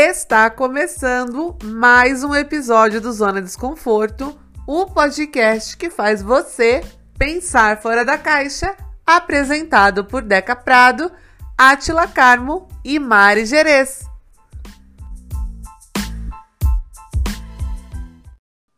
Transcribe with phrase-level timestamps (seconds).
[0.00, 6.82] Está começando mais um episódio do Zona Desconforto, o podcast que faz você
[7.18, 11.10] pensar fora da caixa, apresentado por Deca Prado,
[11.58, 14.04] Atila Carmo e Mari Gerês.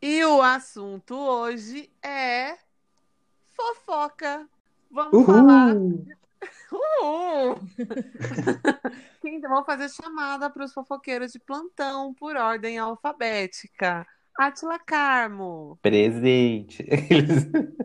[0.01, 2.55] E o assunto hoje é
[3.55, 4.47] fofoca.
[4.91, 5.27] Vamos Uhul.
[5.27, 5.75] falar.
[6.73, 7.59] Uhul!
[9.23, 14.06] Então, vamos fazer chamada para os fofoqueiros de plantão por ordem alfabética.
[14.37, 16.84] Atila Carmo, Presente.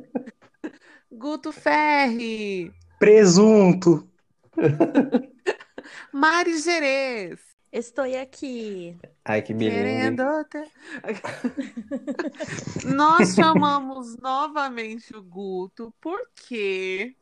[1.11, 4.09] Guto Ferri, Presunto.
[6.11, 7.39] Mari Gerês.
[7.71, 8.97] Estou aqui.
[9.25, 9.75] Ai, que beleza.
[9.75, 10.71] Querendo ter...
[12.85, 17.17] Nós chamamos novamente o Guto porque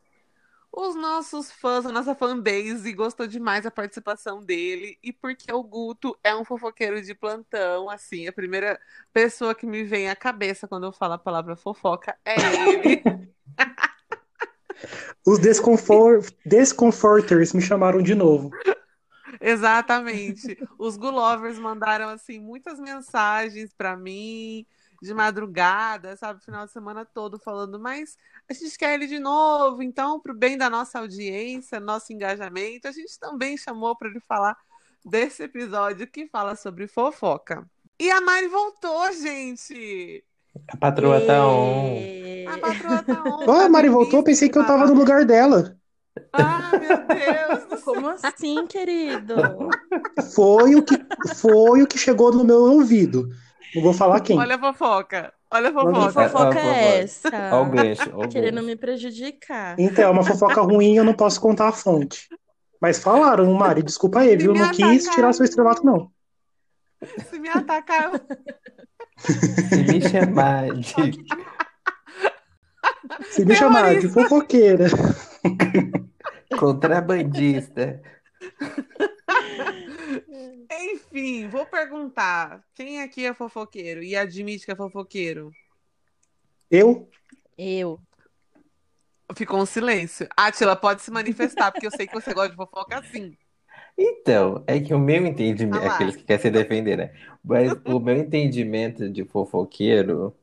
[0.76, 6.18] os nossos fãs, a nossa fanbase gostou demais da participação dele e porque o Guto
[6.22, 8.78] é um fofoqueiro de plantão, assim, a primeira
[9.12, 12.34] pessoa que me vem à cabeça quando eu falo a palavra fofoca é
[12.68, 13.02] ele.
[15.24, 16.20] Os desconfor...
[16.44, 18.50] desconforters me chamaram de novo.
[19.40, 20.58] Exatamente.
[20.78, 24.66] Os Gulovers mandaram assim muitas mensagens pra mim
[25.04, 28.16] de madrugada, sabe, final de semana todo falando, mas
[28.48, 32.92] a gente quer ele de novo, então pro bem da nossa audiência, nosso engajamento, a
[32.92, 34.56] gente também chamou para ele falar
[35.04, 37.66] desse episódio que fala sobre fofoca.
[38.00, 40.24] E a Mari voltou, gente.
[40.68, 41.98] A patroa tá on.
[42.48, 43.42] A patroa tá on.
[43.42, 45.76] Ah, tá a Mari voltou, eu pensei que eu tava no lugar dela.
[46.32, 47.82] Ah, meu Deus.
[47.82, 49.34] Como assim, querido?
[50.34, 50.94] Foi o que
[51.36, 53.28] foi o que chegou no meu ouvido.
[53.74, 54.38] Não vou falar quem.
[54.38, 55.32] Olha a fofoca.
[55.50, 56.28] Olha a Manda Que fofoca.
[56.28, 57.30] fofo- fofoca é essa?
[57.52, 58.66] Ó o gancho, o Querendo gancho.
[58.66, 59.76] me prejudicar.
[59.78, 62.28] Então, é uma fofoca ruim, eu não posso contar a fonte.
[62.80, 64.52] Mas falaram, Mari, desculpa aí, viu?
[64.52, 65.14] Não quis atacaram.
[65.14, 66.10] tirar seu estrelato, não.
[67.30, 68.20] Se me atacar, eu
[69.68, 71.24] Se me chamar de.
[73.30, 74.86] Se me chamar de fofoqueira.
[76.58, 78.00] Contrabandista.
[80.80, 85.52] Enfim, vou perguntar: quem aqui é fofoqueiro e admite que é fofoqueiro?
[86.70, 87.08] Eu?
[87.56, 88.00] Eu.
[89.36, 90.28] Ficou um silêncio.
[90.36, 93.36] Atila, pode se manifestar, porque eu sei que você gosta de fofoca assim.
[93.96, 95.84] Então, é que o meu entendimento.
[95.84, 95.94] Ah.
[95.94, 97.12] Aqueles que querem se defender, né?
[97.42, 100.34] Mas o meu entendimento de fofoqueiro.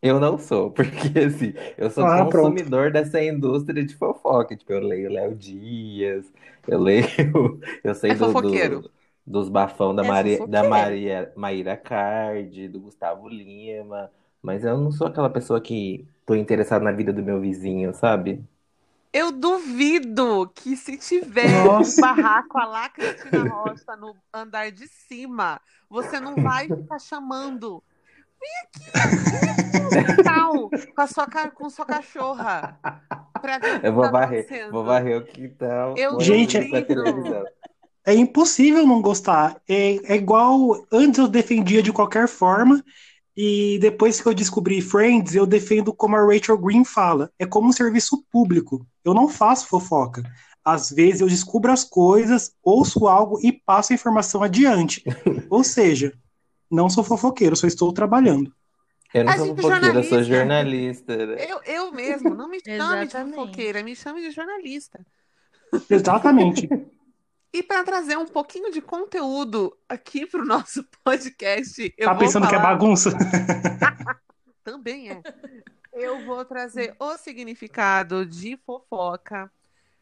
[0.00, 2.50] Eu não sou, porque assim, eu sou Ah, pronto.
[2.54, 4.56] consumidor dessa indústria de fofoca.
[4.56, 6.32] Tipo, eu leio Léo Dias,
[6.68, 7.04] eu leio.
[7.82, 8.90] Eu sei É do, do- fofoqueiro.
[9.28, 10.64] Dos bafão da Maria, da.
[10.64, 14.10] Maria, Maíra Cardi, do Gustavo Lima.
[14.42, 18.42] Mas eu não sou aquela pessoa que tô interessado na vida do meu vizinho, sabe?
[19.12, 21.98] Eu duvido que se tiver Nossa.
[21.98, 27.82] um barraco a lá Cristina Rocha no andar de cima, você não vai ficar chamando.
[28.40, 32.78] Vem aqui, vem aqui no quintal com a sua, com sua cachorra.
[33.40, 34.72] Pra ver Eu vou tá varrer, acontecendo.
[34.72, 37.44] vou varrer o quintal, Eu Gente, duvido.
[38.06, 39.60] É impossível não gostar.
[39.68, 42.82] É, é igual antes eu defendia de qualquer forma,
[43.36, 47.30] e depois que eu descobri Friends, eu defendo como a Rachel Green fala.
[47.38, 48.84] É como um serviço público.
[49.04, 50.24] Eu não faço fofoca.
[50.64, 55.04] Às vezes eu descubro as coisas, ouço algo e passo a informação adiante.
[55.48, 56.12] Ou seja,
[56.68, 58.52] não sou fofoqueiro, só estou trabalhando.
[59.14, 61.26] Eu não A sou é fofoqueira, sou jornalista.
[61.26, 61.46] né?
[61.48, 65.00] Eu, eu mesmo, não me chame de fofoqueira, me chame de jornalista.
[65.88, 66.68] Exatamente.
[67.52, 72.46] E para trazer um pouquinho de conteúdo aqui para o nosso podcast, eu Tá pensando
[72.48, 73.10] que é falar- bagunça?
[74.62, 75.22] Também é.
[75.92, 79.50] Eu vou trazer o significado de fofoca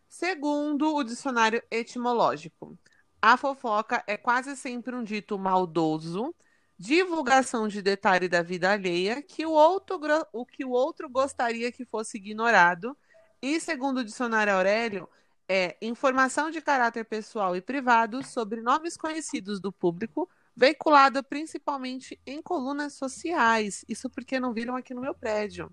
[0.08, 2.76] segundo o dicionário etimológico.
[3.22, 6.34] A fofoca é quase sempre um dito maldoso,
[6.78, 9.98] divulgação de detalhe da vida alheia que o outro,
[10.32, 12.96] o que o outro gostaria que fosse ignorado.
[13.40, 15.08] E segundo o dicionário Aurélio,
[15.48, 22.42] é informação de caráter pessoal e privado sobre nomes conhecidos do público, veiculada principalmente em
[22.42, 23.84] colunas sociais.
[23.88, 25.70] Isso porque não viram aqui no meu prédio.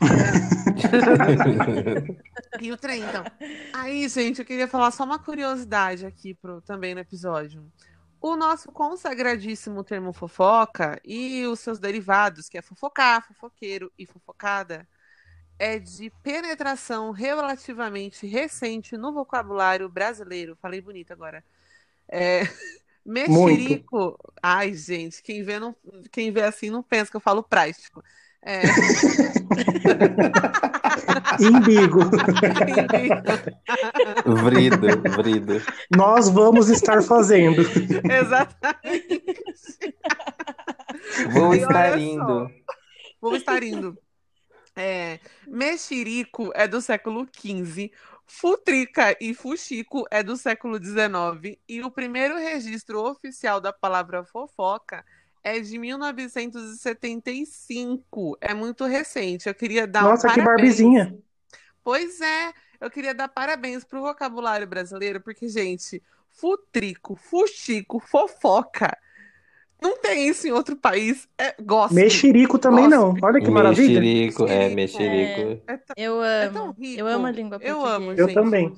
[2.60, 3.24] E o trem, então.
[3.72, 7.70] Aí, gente, eu queria falar só uma curiosidade aqui pro, também no episódio.
[8.20, 14.88] O nosso consagradíssimo termo fofoca e os seus derivados, que é fofocar, fofoqueiro e fofocada,
[15.58, 20.56] é de penetração relativamente recente no vocabulário brasileiro.
[20.60, 21.44] Falei bonito agora.
[22.08, 22.42] É,
[23.04, 24.18] mexerico.
[24.42, 25.74] Ai, gente, quem vê, não,
[26.12, 28.02] quem vê assim não pensa que eu falo prático.
[28.42, 28.62] É,
[31.38, 32.00] Imbigo.
[34.24, 34.86] Vrido,
[35.16, 35.60] vrido.
[35.90, 37.62] Nós vamos estar fazendo.
[38.08, 39.22] Exatamente.
[41.32, 42.16] Vou E estar indo.
[42.16, 42.50] só,
[43.20, 43.98] Vou estar indo.
[44.76, 47.90] É, mexerico é do século XV,
[48.26, 55.02] futrica e fuxico é do século XIX e o primeiro registro oficial da palavra fofoca
[55.42, 58.36] é de 1975.
[58.40, 59.48] É muito recente.
[59.48, 60.44] Eu queria dar um Nossa, que parabéns.
[60.44, 61.16] barbizinha.
[61.84, 68.98] Pois é, eu queria dar parabéns pro vocabulário brasileiro, porque, gente, futrico, fuxico, fofoca.
[69.80, 71.28] Não tem isso em outro país.
[71.38, 71.94] É gosto.
[71.94, 73.14] Mexerico também não.
[73.22, 74.00] Olha que maravilha.
[74.00, 75.40] Mexerico, é, Mexerico.
[75.40, 75.62] mexerico.
[75.66, 76.72] É tão, Eu é amo.
[76.78, 77.00] rico.
[77.00, 77.96] Eu amo a língua Eu portuguesa.
[77.96, 78.34] amo, Eu gente.
[78.34, 78.72] também.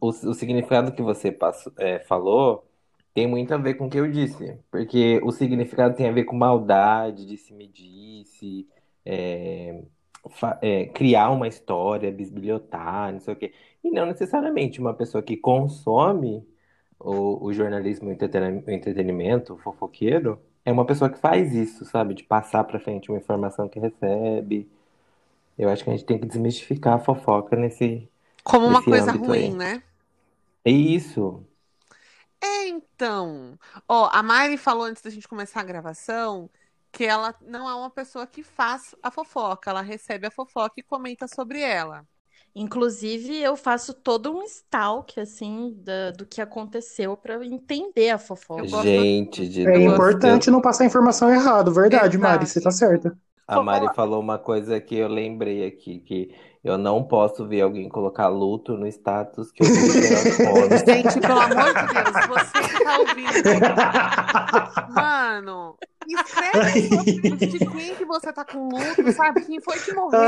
[0.00, 2.66] O, o significado que você passou, é, falou
[3.12, 4.56] tem muito a ver com o que eu disse.
[4.70, 8.68] Porque o significado tem a ver com maldade, disse-me-disse,
[9.04, 9.82] é,
[10.62, 13.52] é, criar uma história, bisbilhotar, não sei o quê.
[13.82, 16.46] E não necessariamente uma pessoa que consome
[17.00, 22.14] o, o jornalismo, o entretenimento, o fofoqueiro, é uma pessoa que faz isso, sabe?
[22.14, 24.70] De passar pra frente uma informação que recebe.
[25.58, 28.08] Eu acho que a gente tem que desmistificar a fofoca nesse,
[28.44, 29.54] Como uma nesse coisa ruim, aí.
[29.56, 29.82] né?
[30.64, 31.46] É isso.
[32.40, 33.58] É, então.
[33.88, 36.50] Ó, a Mari falou antes da gente começar a gravação
[36.92, 40.82] que ela não é uma pessoa que faz a fofoca, ela recebe a fofoca e
[40.82, 42.06] comenta sobre ela.
[42.60, 48.64] Inclusive, eu faço todo um stalk, assim, da- do que aconteceu pra entender a fofoca.
[48.82, 52.46] Gente, de É Deus, importante não passar informação errada, verdade, Mari, Exato.
[52.46, 53.16] você tá certa.
[53.46, 57.88] A Mari falou uma coisa que eu lembrei aqui, que eu não posso ver alguém
[57.88, 59.80] colocar luto no status que eu vi
[60.86, 63.50] Gente, pelo amor de Deus, você que tá ouvindo.
[64.86, 65.78] Mano,
[66.14, 69.40] escreve de quem que você tá com luto, sabe?
[69.42, 70.20] Quem foi que morreu?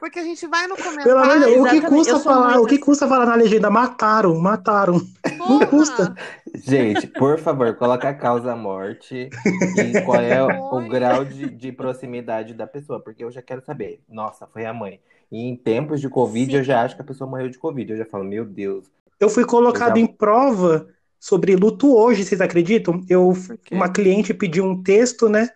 [0.00, 1.62] Porque a gente vai no Pelo amor de Deus, comentário.
[1.62, 2.48] o que custa falar?
[2.54, 3.70] muito O que custa falar na legenda?
[3.70, 5.00] Mataram, mataram.
[5.38, 6.14] Não porra, custa.
[6.54, 9.28] Gente, por favor, coloca a causa morte
[9.76, 10.88] e qual é o Foi.
[10.88, 14.00] grau de, de proximidade da pessoa, porque eu já quero saber.
[14.08, 15.00] Nossa, foi a mãe.
[15.30, 16.58] E em tempos de Covid, Sim.
[16.58, 17.90] eu já acho que a pessoa morreu de Covid.
[17.92, 18.86] Eu já falo, meu Deus.
[19.18, 20.86] Eu fui colocado Eu já- em prova
[21.18, 23.04] sobre luto hoje, vocês acreditam?
[23.08, 23.32] Eu,
[23.70, 25.48] uma cliente pediu um texto, né?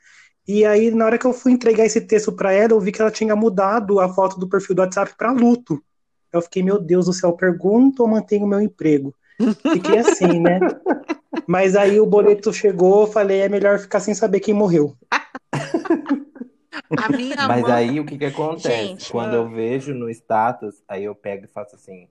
[0.46, 3.00] E aí, na hora que eu fui entregar esse texto pra ela, eu vi que
[3.00, 5.82] ela tinha mudado a foto do perfil do WhatsApp pra luto.
[6.32, 9.14] Eu fiquei, meu Deus do céu, pergunto ou mantenho o meu emprego?
[9.72, 10.60] Fiquei assim, né?
[11.46, 14.96] Mas aí o boleto chegou, eu falei, é melhor ficar sem saber quem morreu.
[16.96, 17.72] A minha Mas mãe.
[17.72, 18.88] aí o que que acontece?
[18.88, 22.08] Gente, Quando eu vejo no status, aí eu pego e faço assim,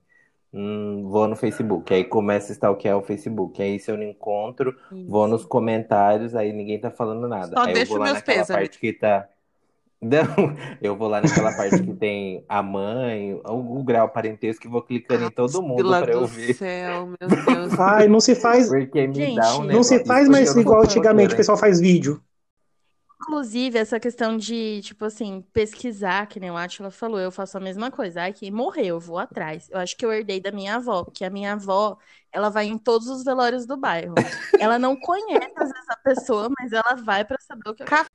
[0.53, 3.61] hum, vou no Facebook, aí começa a stalkear o Facebook.
[3.61, 4.75] Aí se eu não encontro,
[5.07, 7.57] vou nos comentários, aí ninguém tá falando nada.
[7.57, 8.47] Só Aí eu deixa vou lá meus naquela pêsames.
[8.47, 9.27] parte que tá.
[10.01, 14.69] Não, eu vou lá naquela parte que tem a mãe, o, o grau parentesco, e
[14.69, 16.53] vou clicando em todo mundo Pila pra eu ver.
[16.55, 17.73] céu, meu Deus.
[17.77, 20.05] Ai, não se faz, Porque me Gente, dá um não se negócio.
[20.05, 22.21] faz Isso mais eu igual antigamente, o pessoal faz vídeo.
[23.21, 27.59] Inclusive, essa questão de, tipo assim, pesquisar, que nem o Átila falou, eu faço a
[27.59, 28.21] mesma coisa.
[28.23, 29.69] Ai, quem morreu, eu vou atrás.
[29.69, 31.97] Eu acho que eu herdei da minha avó, porque a minha avó,
[32.31, 34.15] ela vai em todos os velórios do bairro.
[34.59, 38.05] Ela não conhece, às vezes, a pessoa, mas ela vai pra saber o que Ca-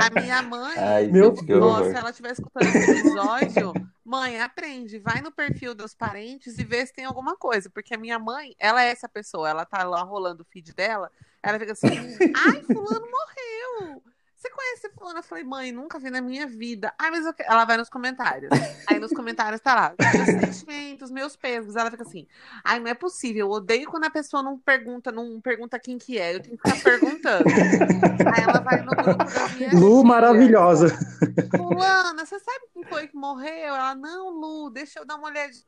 [0.00, 0.78] A minha mãe.
[0.78, 1.52] Ai, Meu que se
[1.96, 3.72] ela estiver escutando esse episódio,
[4.04, 7.68] mãe, aprende, vai no perfil dos parentes e vê se tem alguma coisa.
[7.68, 11.10] Porque a minha mãe, ela é essa pessoa, ela tá lá rolando o feed dela,
[11.42, 14.02] ela fica assim, ai, fulano morreu.
[14.40, 15.18] Você conhece fulano?
[15.18, 16.94] Eu falei, mãe, nunca vi na minha vida.
[16.98, 18.50] Ai, mas eu que-" ela vai nos comentários.
[18.86, 21.76] Aí nos comentários tá lá, meus sentimentos, meus pesos.
[21.76, 22.26] Ela fica assim,
[22.64, 26.18] ai, não é possível, eu odeio quando a pessoa não pergunta, não pergunta quem que
[26.18, 27.44] é, eu tenho que ficar perguntando.
[28.34, 30.88] Aí ela vai no grupo das minhas Lu maravilhosa.
[31.54, 33.74] Fulana, você sabe quem foi que morreu?
[33.74, 35.64] Ela, não, Lu, deixa eu dar uma olhadinha.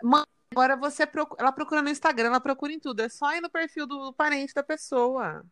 [0.00, 1.42] Mãe, agora você procura.
[1.42, 3.00] Ela procura no Instagram, ela procura em tudo.
[3.00, 5.42] É só ir no perfil do parente da pessoa.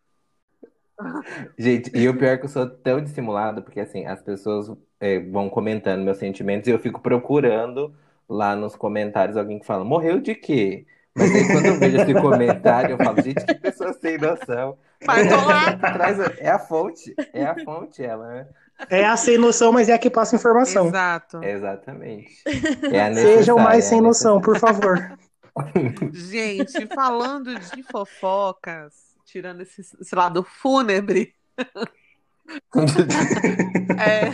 [1.58, 5.18] Gente, e o pior é que eu sou tão dissimulado, porque assim, as pessoas é,
[5.18, 7.94] vão comentando meus sentimentos e eu fico procurando
[8.28, 10.86] lá nos comentários alguém que fala, morreu de quê?
[11.14, 14.78] Mas aí quando eu vejo esse comentário, eu falo, gente, que pessoa sem noção.
[15.92, 18.48] Traz a- É a fonte, é a fonte, ela, né?
[18.88, 20.88] É a sem noção, mas é a que passa informação.
[20.88, 21.42] Exato.
[21.42, 22.42] Exatamente.
[22.92, 23.16] É Sejam
[23.56, 25.18] necessária, mais é sem noção, por favor.
[26.12, 31.34] Gente, falando de fofocas, tirando esse, esse lado fúnebre,
[33.98, 34.30] é...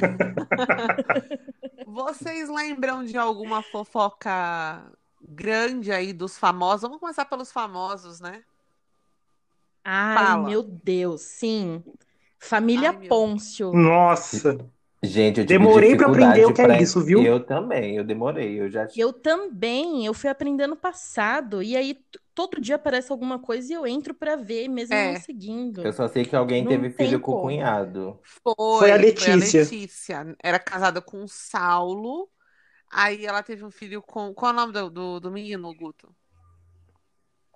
[1.87, 6.83] vocês lembram de alguma fofoca grande aí dos famosos?
[6.83, 8.43] Vamos começar pelos famosos, né?
[9.85, 10.49] Ai, Fala.
[10.49, 11.83] meu Deus, sim.
[12.39, 13.73] Família Ai, Pôncio.
[13.73, 14.59] Nossa.
[15.03, 17.23] Gente, eu Demorei pra dificuldade aprender o que é pra- isso, viu?
[17.23, 18.61] Eu também, eu demorei.
[18.61, 21.99] Eu já Eu também, eu fui aprendendo passado, e aí
[22.35, 25.13] todo dia aparece alguma coisa e eu entro pra ver, mesmo É.
[25.13, 25.83] não seguindo.
[25.85, 27.47] Eu só sei que alguém Não teve filho com o como.
[27.49, 28.19] cunhado.
[28.43, 29.63] Foi, Foi a foi Letícia.
[29.63, 30.37] Letícia.
[30.43, 32.29] Era casada com o Saulo.
[32.91, 34.33] Aí ela teve um filho com.
[34.35, 36.15] Qual é o nome do, do, do menino, Guto?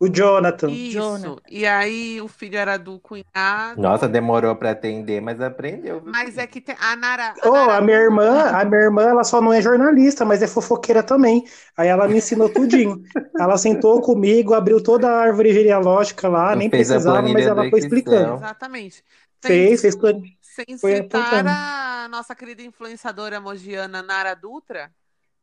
[0.00, 0.70] O Jonathan.
[0.70, 0.92] Isso.
[0.94, 1.42] Jonathan.
[1.48, 3.80] E aí o filho era do cunhado.
[3.80, 6.00] Nossa, demorou pra atender, mas aprendeu.
[6.00, 6.10] viu?
[6.12, 7.34] Mas é que tem a Nara.
[7.42, 10.42] a Oh, Nara- a minha irmã, a minha irmã, ela só não é jornalista, mas
[10.42, 11.44] é fofoqueira também.
[11.76, 13.02] Aí ela me ensinou tudinho.
[13.38, 17.44] Ela sentou comigo, abriu toda a árvore genealógica lá, nem Fez a precisava, mas planilha
[17.46, 18.24] ela da foi inscrição.
[18.24, 18.34] explicando.
[18.34, 19.04] Exatamente.
[19.44, 21.48] Fez, Sem, fez plan- sem foi citar apontando.
[21.48, 24.92] a nossa querida influenciadora mogiana Nara Dutra,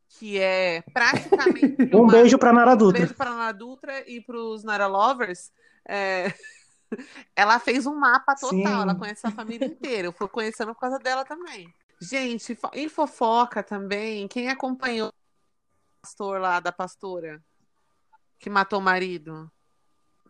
[0.10, 3.00] que é praticamente Um uma- beijo pra Nara Um Dutra.
[3.00, 5.52] beijo para a Nara Dutra e para os Nara Lovers.
[5.88, 6.34] É,
[7.36, 8.64] Ela fez um mapa total, Sim.
[8.66, 10.08] ela conhece a família inteira.
[10.08, 11.68] Eu fui conhecendo por causa dela também.
[12.02, 15.14] Gente, em fofoca também, quem acompanhou o
[16.02, 17.44] pastor lá da pastora
[18.40, 19.52] que matou o marido?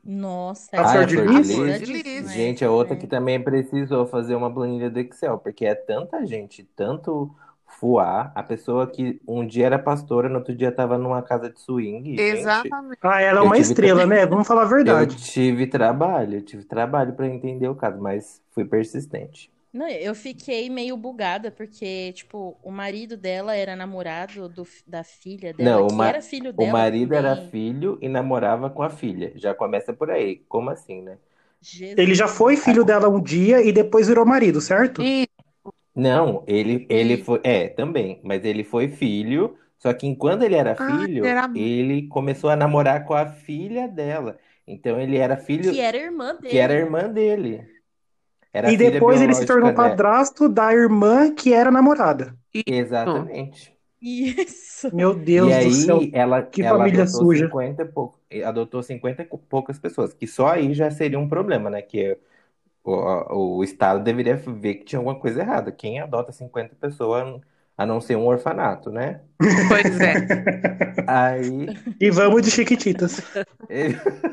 [0.04, 2.32] Nossa, A Ah, é de Lis.
[2.32, 2.98] Gente, é outra É.
[2.98, 7.36] que também precisou fazer uma planilha do Excel, porque é tanta gente, tanto
[7.80, 11.60] fuá, a pessoa que um dia era pastora, no outro dia tava numa casa de
[11.62, 12.24] swing.
[12.30, 13.02] gente, Exatamente.
[13.02, 14.26] Ah, ela é Eu uma estrela, né?
[14.26, 15.18] Vamos falar a eu verdade.
[15.18, 19.52] tive trabalho, eu tive trabalho pra entender o caso, mas fui persistente.
[19.72, 25.54] Não, eu fiquei meio bugada, porque, tipo, o marido dela era namorado do, da filha
[25.54, 27.38] dela, Não, o que ma- era filho O dela marido era também.
[27.38, 29.32] filho e namorava com a filha.
[29.36, 30.38] Já começa por aí.
[30.50, 31.18] Como assim, né?
[31.62, 31.98] Jesus.
[31.98, 35.12] Ele já foi filho dela um dia e depois virou marido, certo?
[35.12, 35.28] E
[35.98, 37.42] Não, ele, ele E- foi.
[37.44, 38.22] É, também.
[38.24, 39.58] Mas ele foi filho.
[39.80, 43.28] Só que enquanto ele era Ah, filho, ele era- ele começou a namorar com a
[43.28, 44.40] filha dela.
[44.68, 45.72] Então ele era filho.
[45.72, 46.48] Que era irmã dele.
[46.48, 47.68] que era irmã dele.
[48.54, 50.08] Era E filha depois ele se biológica tornou dela.
[50.14, 52.38] padrasto da irmã que era namorada.
[52.66, 53.76] Exatamente.
[54.02, 54.92] Isso.
[54.92, 56.12] Meu Deus E do aí céu.
[56.14, 57.56] ela, que ela família adotou suja.
[57.56, 61.70] 50 e pouco, adotou 50 e poucas pessoas, que só aí já seria um problema,
[61.70, 61.82] né?
[61.82, 62.18] Que
[62.92, 65.72] o, o Estado deveria ver que tinha alguma coisa errada.
[65.72, 67.42] Quem adota 50 pessoas
[67.78, 69.22] a não ser um orfanato, né?
[69.68, 70.16] pois é.
[71.08, 73.22] Aí E vamos de Chiquititas.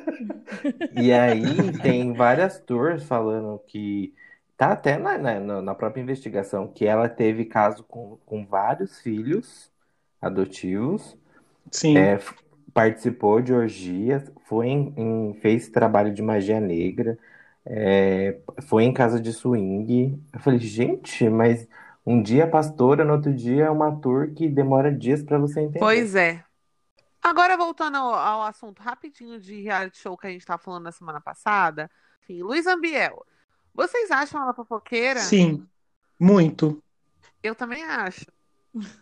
[0.90, 4.14] E aí tem várias tours falando que
[4.56, 9.72] tá até na, na, na própria investigação que ela teve caso com, com vários filhos
[10.20, 11.16] adotivos,
[11.70, 12.08] Sim.
[12.08, 12.18] é,
[12.74, 17.18] participou de orgias, foi em, em- fez trabalho de magia negra,
[17.66, 20.22] é, foi em casa de swing.
[20.32, 21.66] Eu falei, gente, mas
[22.04, 25.60] um dia é pastora, no outro dia é uma tour que demora dias pra você
[25.60, 25.78] entender.
[25.78, 26.44] Pois é.
[27.22, 30.92] Agora, voltando ao, ao assunto rapidinho de reality show que a gente estava falando na
[30.92, 31.90] semana passada.
[32.22, 33.24] Enfim, Luiz Ambiel.
[33.74, 35.20] Vocês acham ela fofoqueira?
[35.20, 35.66] Sim.
[36.20, 36.82] Muito.
[37.42, 38.26] Eu também acho.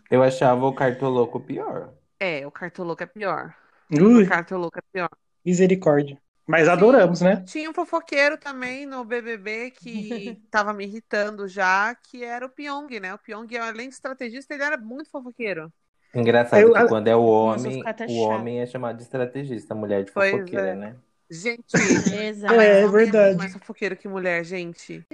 [0.09, 1.93] Eu achava o Cartoloco pior.
[2.19, 3.53] É, o Cartoloco é pior.
[3.91, 5.09] Ui, O Cartoloco é pior.
[5.45, 6.17] misericórdia.
[6.47, 7.45] Mas adoramos, né?
[7.45, 12.87] Tinha um fofoqueiro também no BBB que tava me irritando já, que era o Pyong,
[12.99, 13.13] né?
[13.13, 15.71] O Pyong, além de estrategista, ele era muito fofoqueiro.
[16.13, 17.21] Engraçado Eu- que quando é o
[17.53, 20.75] Nossa, homem, o homem é chamado de estrategista, a mulher de Pois fofoqueira, é.
[20.75, 20.95] né?
[21.29, 21.77] Gente,
[22.11, 22.53] Exato.
[22.55, 23.13] mas É, homem verdade.
[23.13, 25.05] muito mais fofoqueiro que mulher, gente.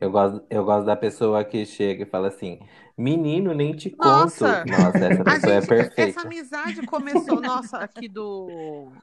[0.00, 2.60] Eu gosto, eu gosto da pessoa que chega e fala assim:
[2.96, 4.44] Menino, nem te conto.
[4.44, 4.64] Nossa!
[4.64, 5.92] Nossa, essa pessoa é gente, perfeita.
[5.96, 8.96] essa amizade começou, nossa, aqui do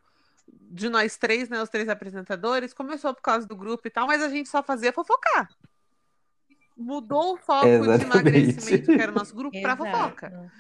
[0.52, 4.22] de nós três, né, os três apresentadores, começou por causa do grupo e tal, mas
[4.22, 5.50] a gente só fazia fofocar.
[6.78, 8.04] Mudou o foco de Exatamente.
[8.04, 9.92] emagrecimento, que era o nosso grupo, pra Exato.
[9.92, 10.52] fofoca.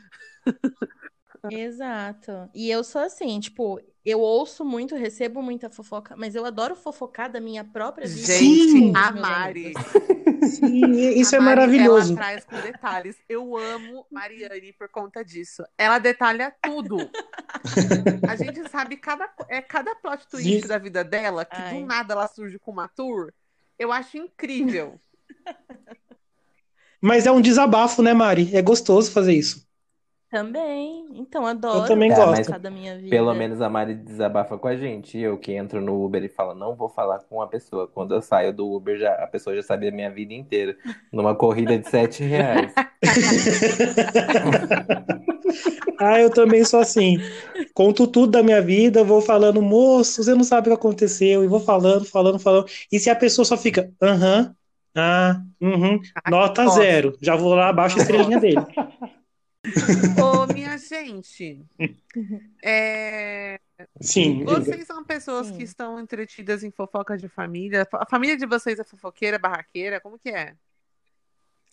[1.50, 2.50] Exato.
[2.53, 7.31] E eu sou assim, tipo, eu ouço muito, recebo muita fofoca, mas eu adoro fofocar
[7.31, 8.27] da minha própria vida.
[8.27, 9.74] Gente, a Mari.
[10.41, 12.13] Sim, isso A é Mari, maravilhoso.
[12.13, 13.15] Ela traz com detalhes.
[13.29, 15.63] Eu amo Mariane por conta disso.
[15.77, 16.98] Ela detalha tudo.
[18.27, 20.67] A gente sabe cada, é cada plot twist Sim.
[20.67, 21.74] da vida dela, que Ai.
[21.74, 23.31] do nada ela surge com uma tour.
[23.77, 25.00] Eu acho incrível.
[27.00, 28.55] Mas é um desabafo, né, Mari?
[28.55, 29.67] É gostoso fazer isso.
[30.31, 31.07] Também.
[31.15, 32.57] Então, adoro também É, gosto.
[32.57, 33.11] da minha vida.
[33.11, 35.17] Pelo menos a Mari desabafa com a gente.
[35.17, 37.88] Eu que entro no Uber e falo, não vou falar com a pessoa.
[37.88, 40.75] Quando eu saio do Uber, já, a pessoa já sabe a minha vida inteira.
[41.11, 42.73] Numa corrida de sete reais.
[46.00, 47.17] Ah, eu também sou assim.
[47.73, 51.47] Conto tudo da minha vida, vou falando, moço, você não sabe o que aconteceu, e
[51.47, 52.65] vou falando, falando, falando.
[52.91, 54.55] E se a pessoa só fica, aham,
[54.95, 57.17] ah, uhum, nota zero.
[57.21, 58.67] Já vou lá, abaixo a estrelinha dele.
[60.21, 61.63] Ô, minha gente,
[62.63, 63.59] é,
[64.01, 64.59] Sim, diga.
[64.59, 65.57] vocês são pessoas Sim.
[65.57, 67.87] que estão entretidas em fofoca de família?
[67.93, 69.99] A família de vocês é fofoqueira, barraqueira?
[69.99, 70.55] Como que é?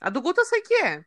[0.00, 1.04] A do Guto eu sei que é.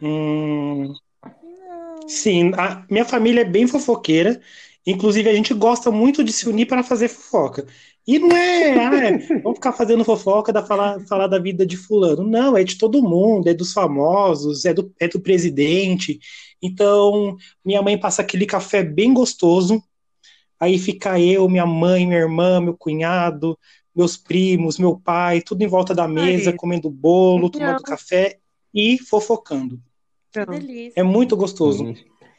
[0.00, 0.92] Hum,
[1.24, 2.08] Não.
[2.08, 4.40] sim, a minha família é bem fofoqueira.
[4.86, 7.66] Inclusive, a gente gosta muito de se unir para fazer fofoca.
[8.06, 11.76] E não é, ah, é, vamos ficar fazendo fofoca da falar, falar da vida de
[11.76, 12.22] fulano.
[12.22, 16.18] Não, é de todo mundo, é dos famosos, é do, é do presidente.
[16.62, 19.82] Então, minha mãe passa aquele café bem gostoso.
[20.58, 23.58] Aí fica eu, minha mãe, minha irmã, meu cunhado,
[23.94, 26.56] meus primos, meu pai, tudo em volta da mesa, Ai.
[26.56, 27.82] comendo bolo, tomando Não.
[27.82, 28.38] café
[28.74, 29.78] e fofocando.
[30.32, 30.92] Que delícia.
[31.00, 31.84] É muito gostoso.
[31.84, 31.94] Hum,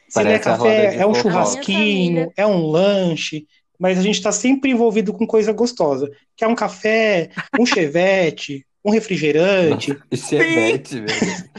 [0.08, 1.22] Se não é café, é um fofoca.
[1.22, 3.46] churrasquinho, é um lanche,
[3.80, 6.10] mas a gente está sempre envolvido com coisa gostosa.
[6.36, 11.50] Que é um café, um chevette, um refrigerante, Chevette, velho.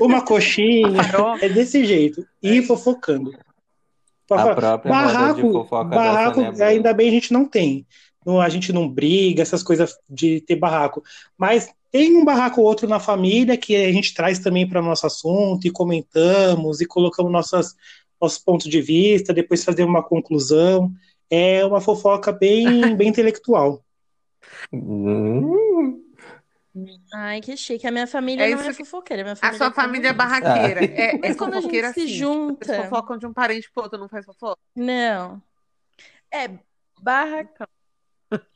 [0.00, 1.02] uma coxinha.
[1.42, 2.26] É desse jeito.
[2.42, 3.30] E fofocando.
[4.30, 6.66] A própria Barraco, barraco, Sônia Abrão.
[6.66, 7.84] ainda bem a gente não tem.
[8.24, 11.02] Não, a gente não briga, essas coisas de ter barraco.
[11.36, 15.06] Mas tem um barraco ou outro na família que a gente traz também para nosso
[15.06, 17.74] assunto e comentamos e colocamos nossas,
[18.20, 20.92] nossos pontos de vista, depois fazer uma conclusão.
[21.30, 23.84] É uma fofoca bem, bem intelectual.
[24.72, 26.02] Hum,
[27.12, 27.86] Ai, que chique.
[27.86, 29.22] A minha família É não isso é que- fofoqueira.
[29.22, 30.84] Minha A família sua família é barraqueira.
[30.84, 32.06] É, é Mas quando a gente se assim.
[32.08, 32.64] junta.
[32.64, 34.58] Vocês fofocam de um parente pro outro, não faz fofoca?
[34.76, 35.42] Não.
[36.32, 36.48] É
[37.00, 37.66] barracão.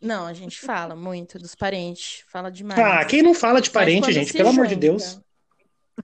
[0.01, 2.25] Não, a gente fala muito dos parentes.
[2.29, 2.79] Fala demais.
[2.79, 4.33] Ah, quem não fala de parente, gente?
[4.33, 5.21] Pelo amor de junta, Deus.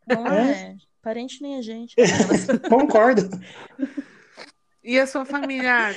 [0.09, 0.51] Não É?
[0.53, 0.77] é.
[1.01, 1.95] Parente nem a gente.
[2.69, 3.23] Concordo.
[4.83, 5.95] E a sua família?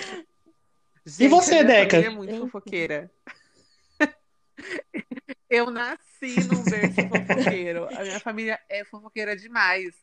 [1.06, 1.98] E Gente, você, a minha Deca?
[1.98, 3.12] família é muito fofoqueira.
[5.50, 7.88] Eu nasci num berço fofoqueiro.
[7.96, 9.94] A minha família é fofoqueira demais.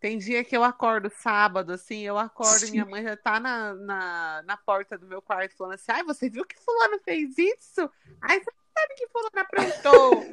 [0.00, 3.74] Tem dia que eu acordo sábado, assim, eu acordo e minha mãe já tá na,
[3.74, 7.88] na, na porta do meu quarto falando assim: ai, você viu que fulano fez isso?
[8.22, 10.24] Ai, você sabe que fulano aprontou?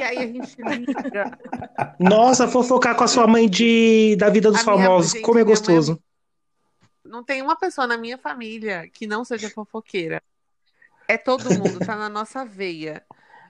[0.00, 1.38] e aí a gente liga.
[2.00, 5.38] Nossa, fofocar com a sua mãe de, da vida dos A minha- famosos, gente, como
[5.38, 6.02] é é gostoso.
[7.06, 10.22] Não tem uma pessoa na minha família que não seja fofoqueira.
[11.08, 13.04] É todo mundo, tá na nossa veia.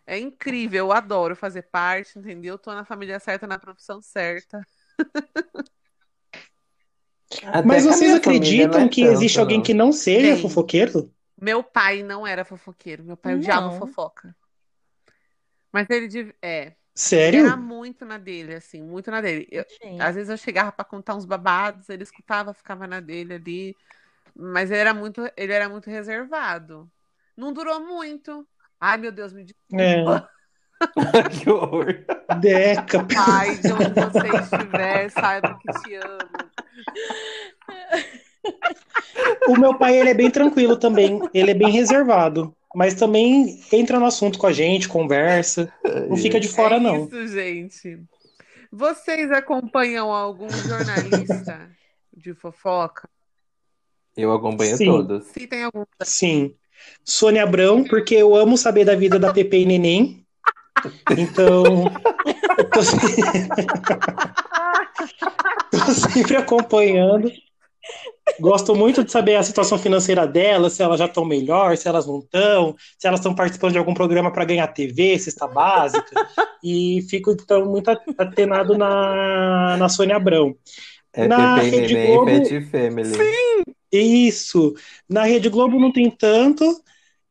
[0.06, 2.56] É incrível, eu adoro fazer parte, entendeu?
[2.58, 4.64] Tô na família certa, na profissão certa.
[7.42, 9.64] até Mas vocês acreditam é que tanto, existe alguém não.
[9.64, 10.42] que não seja Tem.
[10.42, 11.12] fofoqueiro?
[11.40, 13.78] Meu pai não era fofoqueiro, meu pai odiava Não.
[13.78, 14.34] fofoca.
[15.72, 17.40] Mas ele de- é, ele Sério?
[17.40, 19.46] era muito na dele, assim, muito na dele.
[19.50, 19.64] Eu-
[20.00, 23.76] às vezes eu chegava pra contar uns babados, ele escutava, ficava na dele ali.
[24.34, 26.90] Mas ele era muito, ele era muito reservado.
[27.36, 28.46] Não durou muito.
[28.80, 30.30] Ai, meu Deus, me desculpa.
[31.42, 32.04] que horror.
[32.40, 33.04] Deca.
[33.04, 36.28] Pai, de onde você estiver, saiba que te amo.
[39.48, 41.20] O meu pai, ele é bem tranquilo também.
[41.32, 42.54] Ele é bem reservado.
[42.74, 45.72] Mas também entra no assunto com a gente, conversa.
[46.08, 47.06] Não fica de fora, é não.
[47.06, 47.98] isso, gente.
[48.70, 51.70] Vocês acompanham algum jornalista
[52.14, 53.08] de fofoca?
[54.16, 54.86] Eu acompanho Sim.
[54.86, 55.26] todos.
[55.28, 55.84] Se tem algum.
[56.02, 56.54] Sim.
[57.04, 60.26] Sônia Abrão, porque eu amo saber da vida da Pepe e Neném.
[61.16, 61.84] Então,
[62.58, 62.96] eu tô, se-
[65.70, 65.78] tô
[66.10, 67.30] sempre acompanhando.
[68.40, 72.06] Gosto muito de saber a situação financeira delas, se elas já estão melhor, se elas
[72.06, 76.28] não estão, se elas estão participando de algum programa para ganhar TV, cesta básica.
[76.62, 80.56] E fico, então, muito atenado na, na Sônia Abrão.
[81.12, 83.12] É Na Rede Neném Globo- e Pet Family.
[83.92, 84.74] Isso.
[85.08, 86.64] Na Rede Globo não tem tanto.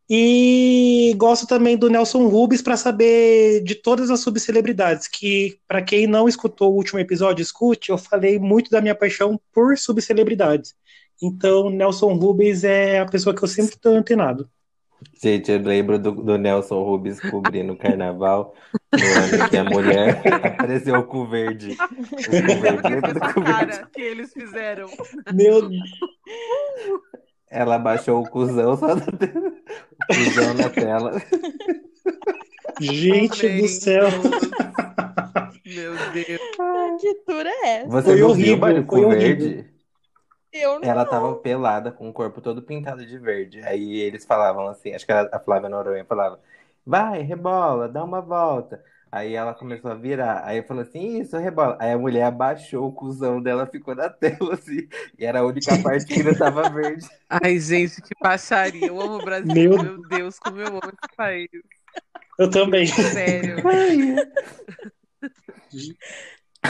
[0.09, 5.07] E gosto também do Nelson Rubens para saber de todas as subcelebridades.
[5.07, 9.39] Que, para quem não escutou o último episódio, escute, eu falei muito da minha paixão
[9.51, 10.73] por subcelebridades.
[11.21, 14.49] Então, Nelson Rubens é a pessoa que eu sempre estou antenado.
[15.21, 18.53] Gente, eu lembro do, do Nelson Rubens cobrindo o carnaval,
[18.91, 21.75] no ano que a mulher apareceu com o verde.
[22.11, 23.71] O cu verde, lembra do Essa cu verde?
[23.71, 24.89] cara que eles fizeram.
[25.33, 25.69] Meu
[27.49, 29.01] Ela baixou o cuzão só do...
[29.01, 31.21] o cuzão na tela.
[32.81, 34.07] gente do céu.
[35.65, 36.41] Meu Deus.
[37.01, 37.87] que tour é essa?
[37.89, 39.37] Você Foi não horrível, viu, foi com horrível.
[39.37, 39.74] verde?
[40.57, 40.87] Eu não.
[40.89, 43.61] Ela tava pelada, com o corpo todo pintado de verde.
[43.63, 46.39] Aí eles falavam assim, acho que a Flávia Noronha falava,
[46.85, 48.83] vai, rebola, dá uma volta.
[49.11, 50.45] Aí ela começou a virar.
[50.45, 51.77] Aí falou assim, isso, rebola.
[51.79, 54.87] Aí a mulher abaixou o cuzão dela, ficou na tela assim.
[55.17, 57.07] E era a única parte que não tava verde.
[57.29, 58.87] Ai, gente, que baixaria.
[58.87, 59.53] Eu amo o Brasil.
[59.53, 61.49] Meu- Meu, Deus, como eu amo esse país.
[62.37, 62.85] Eu também.
[62.87, 63.55] Sério.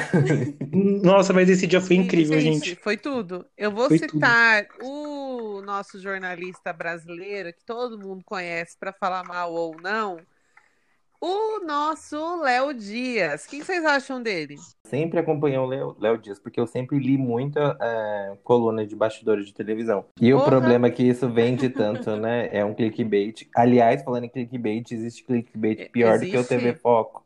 [1.04, 2.76] Nossa, mas esse dia foi incrível, gente.
[2.76, 3.46] Foi tudo.
[3.58, 9.54] Eu vou Foi citar o nosso jornalista brasileiro, que todo mundo conhece, para falar mal
[9.54, 10.18] ou não,
[11.20, 13.46] o nosso Léo Dias.
[13.46, 14.58] O que vocês acham dele?
[14.84, 19.48] Sempre acompanhei o Léo, Léo Dias, porque eu sempre li muita é, coluna de bastidores
[19.48, 20.06] de televisão.
[20.22, 20.52] E o Porra.
[20.52, 22.50] problema é que isso vende tanto, né?
[22.52, 23.48] É um clickbait.
[23.56, 26.50] Aliás, falando em clickbait, existe clickbait pior do que o Existe.
[26.50, 27.25] TV Foco.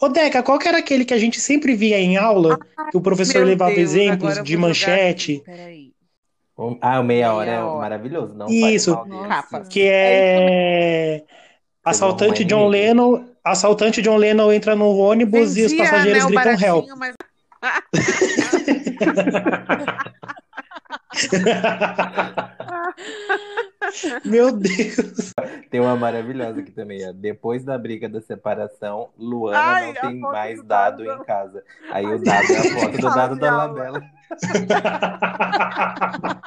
[0.00, 2.58] Ô, Deca, qual que era aquele que a gente sempre via em aula,
[2.90, 5.92] que o professor Meu levava Deus, exemplos agora eu de vou jogar manchete, Peraí.
[6.56, 7.78] Um- Ah, o Meia Hora Meia é Hora.
[7.80, 8.34] maravilhoso.
[8.34, 8.92] Não Isso.
[8.94, 9.28] mal dele.
[9.28, 9.60] Capa.
[9.60, 11.24] que é
[11.84, 16.24] assaltante Pegou John um Lennon, assaltante John Lennon entra no ônibus e os Vendia, passageiros
[16.24, 16.86] né, o gritam help.
[16.86, 17.14] baratinho, mas
[24.24, 25.32] Meu Deus.
[25.70, 27.12] Tem uma maravilhosa aqui também, ó.
[27.12, 31.22] Depois da briga da separação, Luana Ai, não tem mais do dado dado.
[31.22, 31.64] em casa.
[31.90, 33.56] Aí o dado é a foto do dado de da.
[33.56, 34.02] Labela.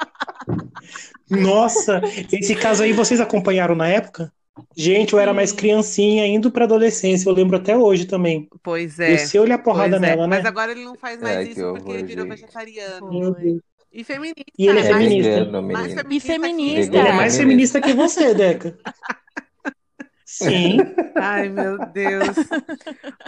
[1.30, 2.00] Nossa,
[2.32, 4.32] esse caso aí vocês acompanharam na época?
[4.76, 8.48] Gente, eu era mais criancinha, indo pra adolescência, eu lembro até hoje também.
[8.62, 9.12] Pois é.
[9.12, 9.98] Desceu-lhe a porrada é.
[9.98, 10.36] nela, né?
[10.36, 12.40] Mas agora ele não faz mais Ai, que isso porque ele horror, virou gente.
[12.40, 13.10] vegetariano.
[13.10, 13.60] Meu Deus.
[13.92, 14.42] E feminista.
[14.58, 14.88] E ele é né?
[14.88, 15.30] É Mais- feminista.
[15.30, 15.92] vegano, mais.
[16.10, 16.96] E feminista.
[16.96, 17.80] Ele Vegano é mais feminista.
[17.80, 18.78] feminista que você, Deca.
[20.24, 20.78] Sim,
[21.14, 22.36] Ai, meu Deus.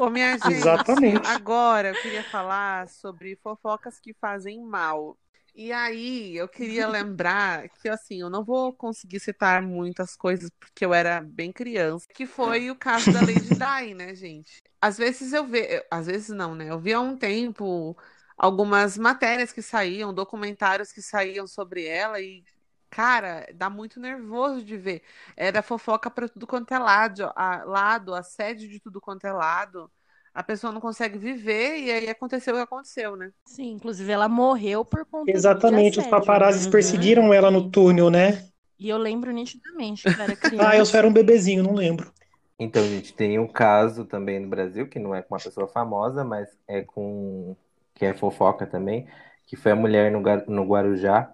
[0.01, 1.27] Ô, minha gente, Exatamente.
[1.29, 5.19] agora eu queria falar sobre fofocas que fazem mal.
[5.55, 10.85] E aí, eu queria lembrar que, assim, eu não vou conseguir citar muitas coisas porque
[10.85, 14.63] eu era bem criança, que foi o caso da Lady Di, né, gente?
[14.81, 16.71] Às vezes eu vejo, às vezes não, né?
[16.71, 17.97] Eu vi há um tempo
[18.37, 22.45] algumas matérias que saíam, documentários que saíam sobre ela e,
[22.91, 25.03] cara, dá muito nervoso de ver.
[25.37, 29.91] Era fofoca para tudo quanto é lado, a, lado, assédio de tudo quanto é lado.
[30.35, 33.33] A pessoa não consegue viver e aí aconteceu o que aconteceu, né?
[33.45, 36.01] Sim, inclusive ela morreu por conta de exatamente.
[36.01, 36.73] Os paparazzis Uhum.
[36.73, 38.49] perseguiram ela no túnel, né?
[38.79, 40.69] E eu lembro nitidamente que era criança.
[40.71, 42.13] Ah, eu só era um bebezinho, não lembro.
[42.59, 46.25] Então, gente, tem um caso também no Brasil, que não é com uma pessoa famosa,
[46.25, 47.57] mas é com.
[47.95, 49.07] Que é fofoca também,
[49.47, 51.33] que foi a mulher no, no Guarujá,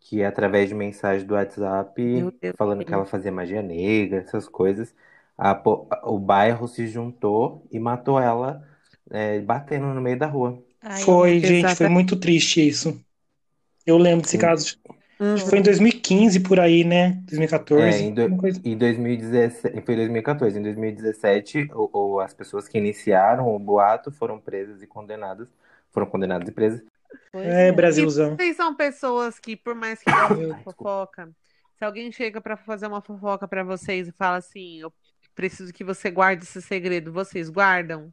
[0.00, 4.94] que através de mensagem do WhatsApp, falando que ela fazia magia negra, essas coisas,
[5.38, 5.52] a
[6.04, 8.66] o bairro se juntou e matou ela,
[9.10, 10.62] é, batendo no meio da rua.
[10.82, 11.88] Ai, Foi, gente, foi Exatamente.
[11.88, 13.02] muito triste isso.
[13.86, 14.38] Eu lembro desse Sim.
[14.38, 14.78] caso.
[15.20, 15.50] Uhum.
[15.50, 17.12] Foi em 2015 por aí, né?
[17.26, 17.48] 2014.
[17.72, 18.34] É, em do-
[18.64, 20.58] Em 2017, foi 2014.
[20.58, 25.48] Em 2017, o, o- as pessoas que iniciaram o boato foram presas e condenadas.
[25.92, 26.82] Foram condenadas e presas.
[27.32, 28.36] Pois É, Brasilzão.
[28.36, 31.30] Vocês são pessoas que, por mais que gostem de fofoca,
[31.78, 34.92] se alguém chega pra fazer uma fofoca pra vocês e fala assim, eu
[35.34, 38.12] preciso que você guarde esse segredo, vocês guardam?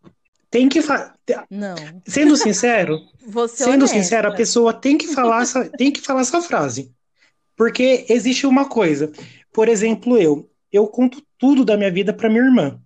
[0.49, 1.13] Tem que fa...
[1.49, 1.75] Não.
[2.05, 3.97] Sendo sincero, Vou ser sendo honesta.
[3.97, 6.93] sincero, a pessoa tem que falar essa, tem que falar essa frase.
[7.55, 9.11] Porque existe uma coisa.
[9.51, 12.79] Por exemplo, eu, eu conto tudo da minha vida pra minha irmã.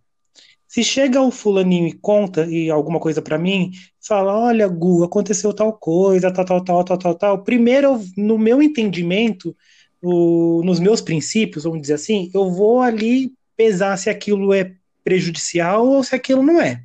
[0.71, 5.53] Se chega o fulaninho e conta e alguma coisa pra mim, fala: "Olha, Gu, aconteceu
[5.53, 7.43] tal coisa, tal, tal, tal, tal, tal, tal".
[7.43, 9.53] Primeiro, no meu entendimento,
[10.01, 15.85] no- nos meus princípios, vamos dizer assim, eu vou ali pesar se aquilo é prejudicial
[15.85, 16.81] ou se aquilo não é.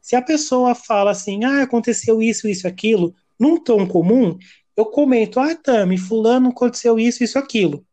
[0.00, 4.38] Se a pessoa fala assim, ah, aconteceu isso, isso, aquilo, num tom comum,
[4.74, 7.84] eu comento, ah, Tami, fulano aconteceu isso, isso, aquilo.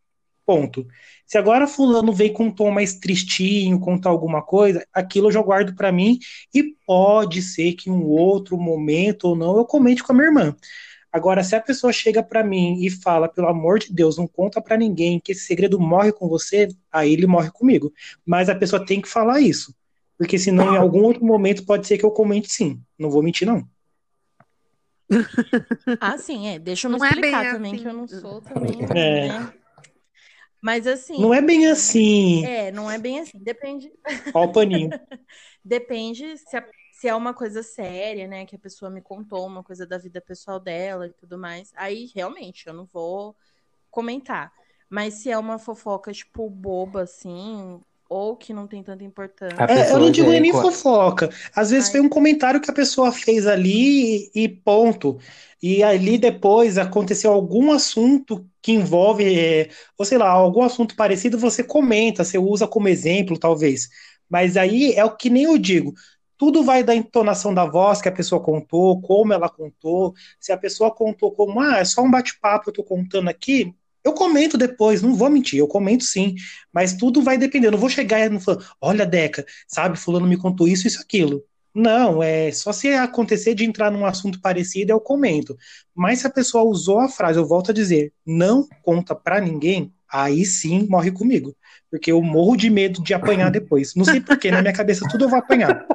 [0.46, 0.88] Ponto.
[1.26, 5.42] Se agora fulano vem com um tom mais tristinho, contar alguma coisa, aquilo eu já
[5.42, 6.20] guardo pra mim
[6.54, 10.28] e pode ser que em um outro momento ou não eu comente com a minha
[10.28, 10.56] irmã.
[11.12, 14.62] Agora, se a pessoa chega pra mim e fala, pelo amor de Deus, não conta
[14.62, 17.92] pra ninguém que esse segredo morre com você, aí ele morre comigo.
[18.26, 19.74] Mas a pessoa tem que falar isso.
[20.18, 22.82] Porque senão, em algum outro momento, pode ser que eu comente sim.
[23.00, 23.66] Não vou mentir, não.
[26.00, 26.60] Ah, sim, é.
[26.60, 27.82] Deixa eu me Não é bem explicar também, assim.
[27.84, 29.28] que eu não sou também, É.
[29.28, 29.54] né?
[30.66, 32.44] Mas assim, Não é bem assim.
[32.44, 33.38] é, não é bem assim.
[33.40, 33.92] Depende,
[34.34, 34.90] Ó o paninho.
[35.64, 38.46] depende se, a- se é uma coisa séria, né?
[38.46, 41.72] Que a pessoa me contou, uma coisa da vida pessoal dela e tudo mais.
[41.76, 43.36] Aí, realmente, eu não vou
[43.92, 44.54] comentar.
[44.90, 49.56] Mas se é uma fofoca, tipo, boba, assim, ou que não tem tanta importância.
[49.68, 51.30] É, eu não digo nem fofoca.
[51.56, 51.92] Às vezes Ai.
[51.94, 55.18] foi um comentário que a pessoa fez ali e, e ponto.
[55.62, 61.38] E ali depois aconteceu algum assunto que envolve, é, ou sei lá, algum assunto parecido,
[61.38, 63.90] você comenta, você usa como exemplo, talvez.
[64.30, 65.94] Mas aí é o que nem eu digo.
[66.38, 70.14] Tudo vai da entonação da voz que a pessoa contou, como ela contou.
[70.40, 73.74] Se a pessoa contou como, ah, é só um bate-papo, eu tô contando aqui,
[74.06, 76.36] eu comento depois, não vou mentir, eu comento sim.
[76.74, 77.68] Mas tudo vai depender.
[77.68, 81.02] Eu não vou chegar e não falar, olha, Deca, sabe, fulano me contou isso, isso,
[81.02, 81.44] aquilo.
[81.76, 85.58] Não, é só se acontecer de entrar num assunto parecido, eu comento.
[85.94, 89.94] Mas se a pessoa usou a frase, eu volto a dizer, não conta pra ninguém,
[90.10, 91.54] aí sim morre comigo.
[91.92, 93.94] Porque eu morro de medo de apanhar depois.
[93.94, 95.86] Não sei porquê, na minha cabeça tudo eu vou apanhar.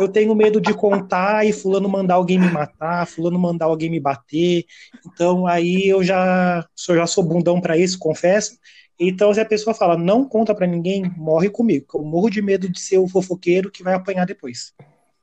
[0.00, 4.00] Eu tenho medo de contar e fulano mandar alguém me matar, fulano mandar alguém me
[4.00, 4.64] bater.
[5.06, 8.56] Então aí eu já, eu já sou bundão pra isso, confesso.
[8.98, 11.86] Então, se a pessoa fala, não conta pra ninguém, morre comigo.
[11.94, 14.72] Eu morro de medo de ser o fofoqueiro que vai apanhar depois.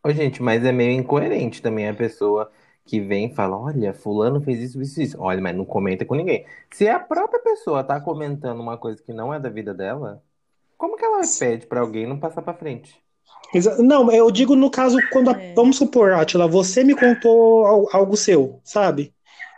[0.04, 2.52] Ô, gente, mas é meio incoerente também a pessoa
[2.86, 5.18] que vem e fala: Olha, Fulano fez isso, isso, isso.
[5.22, 6.46] Olha, mas não comenta com ninguém.
[6.72, 10.24] Se a própria pessoa tá comentando uma coisa que não é da vida dela,
[10.78, 13.02] como que ela pede pra alguém não passar pra frente?
[13.54, 15.54] Exa- Não, eu digo no caso quando, a- É.
[15.56, 19.14] vamos supor, Atila, você me contou al- algo seu, sabe?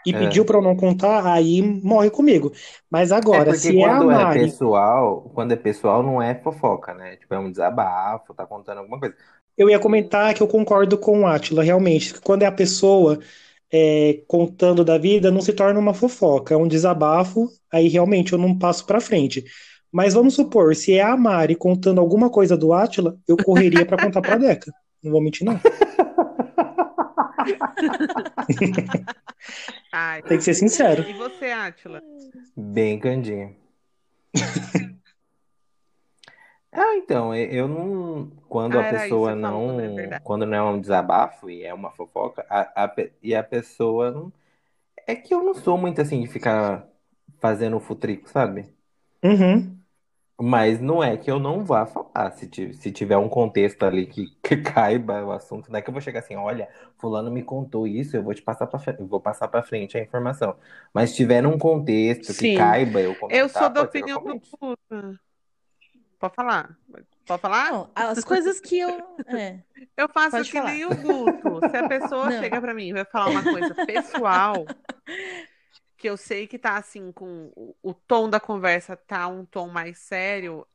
[0.06, 0.18] E É.
[0.20, 2.52] pediu pra eu não contar, aí morre comigo.
[2.90, 6.22] Mas É agora, porque se é a quando é Mari, pessoal, quando é pessoal, não
[6.22, 7.18] é fofoca, né?
[7.18, 9.16] Tipo, é um desabafo, tá contando alguma coisa.
[9.58, 12.14] Eu ia comentar que eu concordo com o Atila, realmente.
[12.14, 13.20] que Quando é a pessoa
[13.72, 18.40] é, contando da vida, não se torna uma fofoca, é um desabafo, aí realmente eu
[18.40, 19.44] não passo pra frente.
[19.92, 24.02] Mas vamos supor, se é a Mari contando alguma coisa do Atila, eu correria pra
[24.02, 24.72] contar pra Deca.
[25.04, 25.60] Não vou mentir, não.
[29.92, 30.22] Ai.
[30.24, 31.04] Tem que ser sincero.
[31.10, 32.02] E você, Átila?
[32.56, 33.56] Bem candinho.
[36.72, 38.30] Ah, então, e- eu não.
[38.48, 39.94] Quando Ah, a era isso, pessoa você falou, não.
[39.96, 40.24] Verdade.
[40.24, 44.12] Quando não é um desabafo e é uma fofoca, a, a pe- e a pessoa
[44.12, 44.34] não.
[45.08, 46.88] É que eu não sou muito assim de ficar
[47.42, 48.74] fazendo futrico, sabe?
[49.24, 49.84] Uhum.
[50.44, 52.32] Mas não é que eu não vá falar.
[52.32, 55.90] Se, ti- se tiver um contexto ali que, que caiba o assunto, não é que
[55.90, 59.06] eu vou chegar assim, olha, fulano me contou isso, eu vou te passar para eu
[59.08, 60.56] vou passar para frente a informação.
[60.94, 62.50] Mas se tiver num contexto que Sim.
[62.50, 64.52] caiba eu Eu comentar, sou da pode ser que eu opinião do comente.
[64.60, 65.20] puta.
[66.22, 66.78] Pode falar?
[67.26, 67.72] Pode falar?
[67.72, 68.90] Não, as coisas que eu.
[69.26, 69.60] É.
[69.98, 70.72] Eu faço Pode que falar.
[70.72, 71.68] nem o Guto.
[71.68, 72.40] Se a pessoa Não.
[72.40, 74.54] chega pra mim e vai falar uma coisa pessoal,
[75.98, 79.68] que eu sei que tá assim, com o, o tom da conversa tá um tom
[79.68, 80.66] mais sério,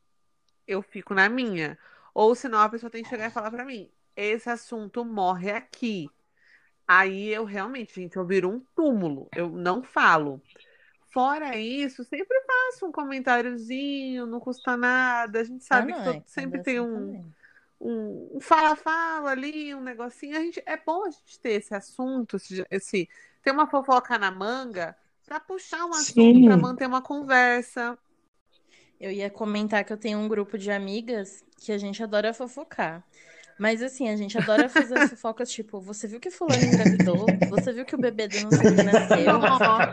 [0.67, 1.79] eu fico na minha.
[2.13, 6.09] Ou senão a pessoa tem que chegar e falar pra mim, esse assunto morre aqui.
[6.85, 9.29] Aí eu realmente, gente, eu viro um túmulo.
[9.33, 10.41] Eu não falo.
[11.09, 15.39] Fora isso, sempre faço um comentáriozinho, não custa nada.
[15.39, 17.33] A gente sabe Ah, que todo- é, sempre é tem assim um
[17.79, 20.35] um fala-fala ali, um negocinho.
[20.35, 23.07] A gente, é bom a gente ter esse assunto, esse, esse-
[23.43, 27.95] ter uma fofoca na manga para puxar um assunto, para manter uma conversa.
[28.99, 33.03] Eu ia comentar que eu tenho um grupo de amigas que a gente adora fofocar.
[33.57, 37.25] Mas assim, a gente adora fazer as fofocas tipo, você viu que fulano engravidou?
[37.49, 39.41] Você viu que o bebê do não sei nasceu?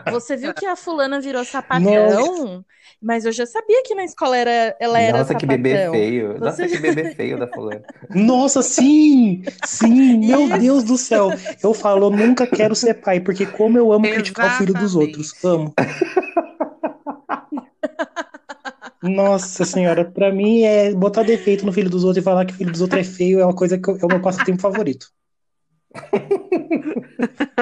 [0.07, 2.63] Você viu que a fulana virou sapatão?
[3.01, 5.91] Mas eu já sabia que na escola era, ela era Nossa, que bebê sapatão.
[5.91, 6.39] feio.
[6.39, 7.83] Nossa, Você que bebê feio da fulana.
[8.13, 9.43] Nossa, sim!
[9.63, 10.59] Sim, meu Isso.
[10.59, 11.29] Deus do céu.
[11.61, 14.95] Eu falo, eu nunca quero ser pai, porque como eu amo criticar o filho dos
[14.95, 15.33] outros.
[15.43, 15.73] Amo.
[19.09, 22.55] Nossa senhora, pra mim é botar defeito no filho dos outros e falar que o
[22.57, 25.07] filho dos outros é feio é uma coisa que eu- é o meu passatempo favorito.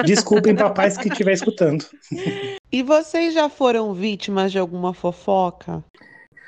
[0.04, 1.84] Desculpem, papais que estiver escutando.
[2.72, 5.84] E vocês já foram vítimas de alguma fofoca?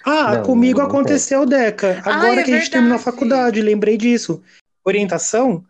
[0.04, 2.00] Ah, Não, comigo não aconteceu, Deca.
[2.04, 3.16] Agora é que a gente terminou a verdade.
[3.16, 4.42] faculdade, lembrei disso.
[4.84, 5.64] Orientação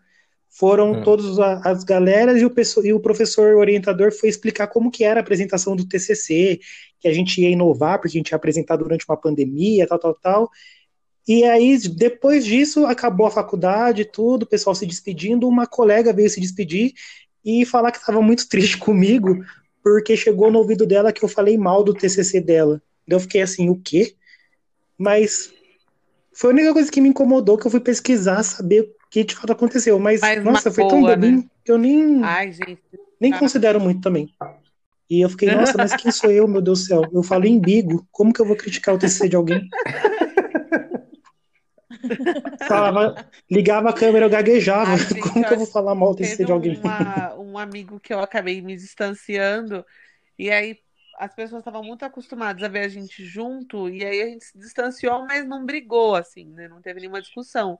[0.57, 1.03] foram Hum.
[1.03, 2.51] todas as galeras e o,
[2.83, 6.59] e o professor orientador foi explicar como que era a apresentação do TCC,
[6.99, 10.15] que a gente ia inovar, porque a gente ia apresentar durante uma pandemia, tal, tal,
[10.15, 10.49] tal.
[11.27, 15.47] E aí, depois disso, acabou a faculdade, tudo, o pessoal se despedindo.
[15.47, 16.93] Uma colega veio se despedir
[17.45, 19.45] e falar que estava muito triste comigo,
[19.83, 22.81] porque chegou no ouvido dela que eu falei mal do TCC dela.
[23.07, 24.15] Eu fiquei assim, o quê?
[24.97, 25.51] Mas
[26.33, 29.51] foi a única coisa que me incomodou, que eu fui pesquisar, saber que de fato
[29.51, 29.99] aconteceu.
[29.99, 31.49] Mas, Mas nossa, foi tão magoa, bobinho né?
[31.63, 32.81] que eu nem, Ai, gente.
[33.19, 33.41] nem cara.
[33.41, 34.29] considero muito também.
[35.09, 37.09] E eu fiquei, nossa, mas quem sou eu, meu Deus do céu?
[37.13, 39.67] Eu falo em bigo, como que eu vou criticar o TCC de alguém?
[42.67, 44.91] Falava, ligava a câmera, eu gaguejava.
[44.91, 46.77] Ai, gente, como que eu vou falar mal do TCC de alguém?
[46.77, 49.85] uma- um amigo que eu acabei me distanciando,
[50.37, 50.77] e aí
[51.17, 54.57] as pessoas estavam muito acostumadas a ver a gente junto, e aí a gente se
[54.57, 56.67] distanciou, mas não brigou, assim, né?
[56.67, 57.79] Não teve nenhuma discussão.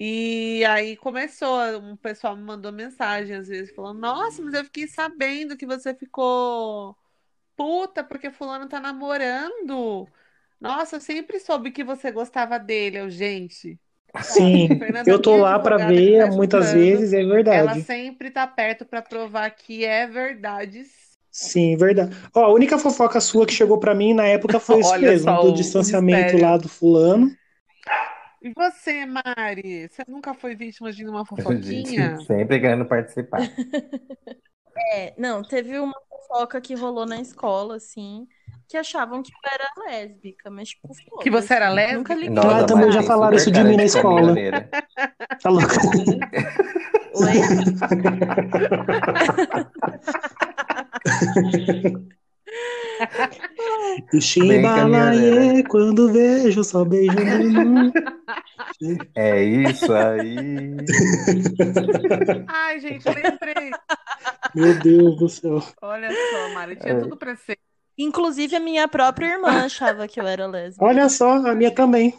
[0.00, 4.86] E aí começou, um pessoal me mandou mensagem às vezes, falando: Nossa, mas eu fiquei
[4.86, 6.96] sabendo que você ficou
[7.56, 10.08] puta porque fulano tá namorando.
[10.60, 13.80] Nossa, eu sempre soube que você gostava dele, eu, gente.
[14.20, 15.58] Sim, Fernanda, eu tô lá
[16.04, 17.78] que ver tá muitas vezes, é Ela verdade.
[17.78, 20.84] sempre tá perto pra provar que é verdade.
[21.30, 22.14] Sim, verdade.
[22.34, 25.52] Ó, a única fofoca sua que chegou pra mim na época foi isso mesmo, do
[25.52, 26.36] distanciamento mistério.
[26.36, 27.36] lá do fulano.
[28.42, 29.88] E você, Mari?
[29.88, 32.16] Você nunca foi vítima de uma fofoquinha?
[32.26, 33.40] Sempre querendo participar.
[34.92, 38.26] É, não, teve uma fofoca que rolou na escola, assim,
[38.68, 40.88] que achavam que eu era lésbica, mas tipo,
[41.20, 41.98] Que você era lésbica?
[41.98, 42.30] Nunca liguei.
[42.30, 44.34] Nossa, Nossa, também já falaram isso de mim na escola.
[45.42, 45.68] Tá louco?
[47.14, 47.38] Oi?
[54.12, 55.68] E caminhoneira.
[55.68, 57.92] quando vejo só beijo no.
[59.14, 60.36] É isso aí.
[62.48, 63.70] Ai, gente, lembrei.
[64.54, 65.62] Meu Deus do céu.
[65.82, 67.00] Olha só, Mari, tinha É.
[67.00, 67.58] tudo pra ser.
[67.96, 70.84] Inclusive, a minha própria irmã achava que eu era lésbica.
[70.84, 72.14] Olha só, a minha também.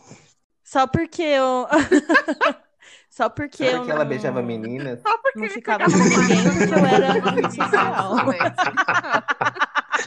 [0.63, 1.67] Só porque eu.
[3.09, 5.01] Só porque Sabe eu que ela não, beijava meninas?
[5.35, 8.15] não ficava com ninguém porque eu era bissexual.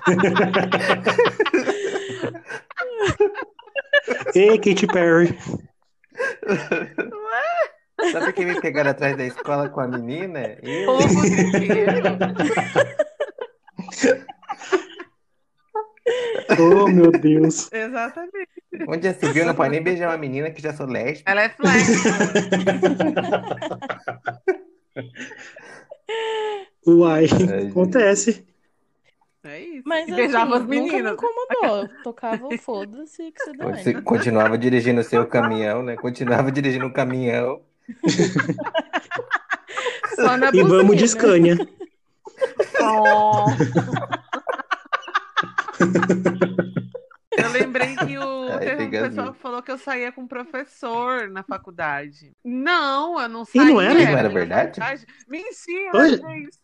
[4.35, 5.39] Ei, Katy Perry.
[8.11, 10.57] Sabe quem me pegaram atrás da escola com a menina?
[10.63, 11.01] Eu.
[11.01, 12.19] Inteiro.
[16.59, 17.73] Oh, meu Deus.
[17.73, 18.49] Exatamente.
[18.89, 21.31] Onde já se viu, não pode nem beijar uma menina que já sou lésbica.
[21.31, 22.03] Ela é flex.
[26.87, 27.27] Uai,
[27.71, 28.45] acontece.
[29.45, 29.83] É isso.
[29.85, 31.13] Mas E assim, beijava as nunca me meninas.
[31.15, 31.83] incomodou.
[31.83, 35.97] Eu tocava o foda-se que você deu Você continuava dirigindo o seu caminhão, né?
[35.97, 37.61] Continuava dirigindo o caminhão.
[40.15, 41.09] Só na E vamos de.
[41.09, 41.57] Scania.
[42.81, 43.47] Oh.
[47.35, 51.29] Eu lembrei que o, Ai, um pessoal que falou que eu saía com um professor
[51.31, 52.31] na faculdade.
[52.45, 53.91] Não, eu não E não saía.
[53.91, 54.11] era?
[54.13, 54.81] Não era verdade?
[55.27, 56.17] Mentira, Olha.
[56.19, 56.59] gente.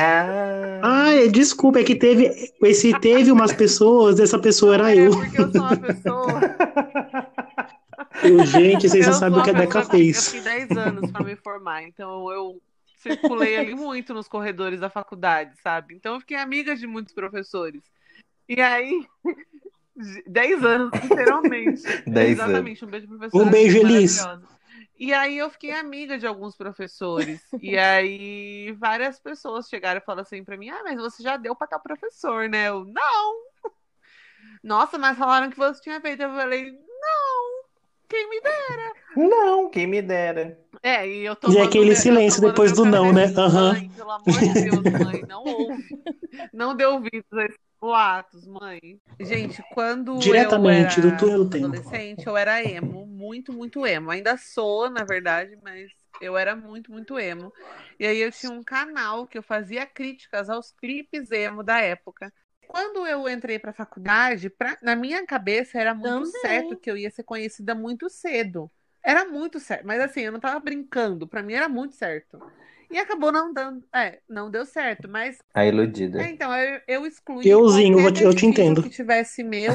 [0.00, 2.30] Ah, Ah, é, desculpa, é que teve.
[2.62, 5.10] Esse teve umas pessoas, essa pessoa era É eu.
[5.10, 6.40] porque eu sou uma pessoa.
[8.22, 10.26] Eu, gente, vocês eu não sabem o que a sou uma Deca que- Eu fez.
[10.28, 12.60] fiquei 10 anos para me formar, então eu
[13.02, 15.94] circulei ali muito nos corredores da faculdade, sabe?
[15.94, 17.82] Então eu fiquei amiga de muitos professores.
[18.48, 19.04] E aí,
[20.26, 21.82] 10 anos, literalmente.
[22.06, 23.44] 10 Exatamente, um beijo, professora.
[23.44, 24.24] Um beijo, Elis.
[24.98, 27.40] E aí eu fiquei amiga de alguns professores.
[27.62, 31.54] E aí várias pessoas chegaram e falaram assim pra mim: Ah, mas você já deu
[31.54, 32.68] pra tal professor, né?
[32.68, 33.48] Eu, não!
[34.62, 36.22] Nossa, mas falaram que você tinha feito.
[36.22, 37.64] Eu falei, não!
[38.08, 38.92] Quem me dera.
[39.16, 40.58] não, quem me dera.
[40.82, 43.24] É, e eu E tomando aquele silêncio depois do não, né?
[43.36, 43.72] Aham.
[43.72, 45.84] Mãe, pelo amor de Deus, mãe, não ouve.
[46.52, 49.00] Não dê ouvidos a esses boatos, mãe.
[49.20, 51.80] Gente, quando Diretamente, eu era do túnel do tempo.
[51.80, 54.10] adolescente, eu era emo, muito, muito emo.
[54.10, 57.52] Ainda sou, na verdade, mas eu era muito, muito emo.
[57.98, 62.32] E aí eu tinha um canal que eu fazia críticas aos clipes emo da época.
[62.66, 66.32] Quando eu entrei para a faculdade, pra- na minha cabeça era muito Também.
[66.40, 68.70] certo que eu ia ser conhecida muito cedo.
[69.02, 72.42] Era muito certo, mas assim, eu não tava brincando, para mim era muito certo.
[72.90, 76.18] E acabou não dando, é, não deu certo, mas A iludida.
[76.20, 78.82] é, então eu, eu excluí Euzinho, vou te- eu te entendo.
[78.82, 79.74] que tivesse meu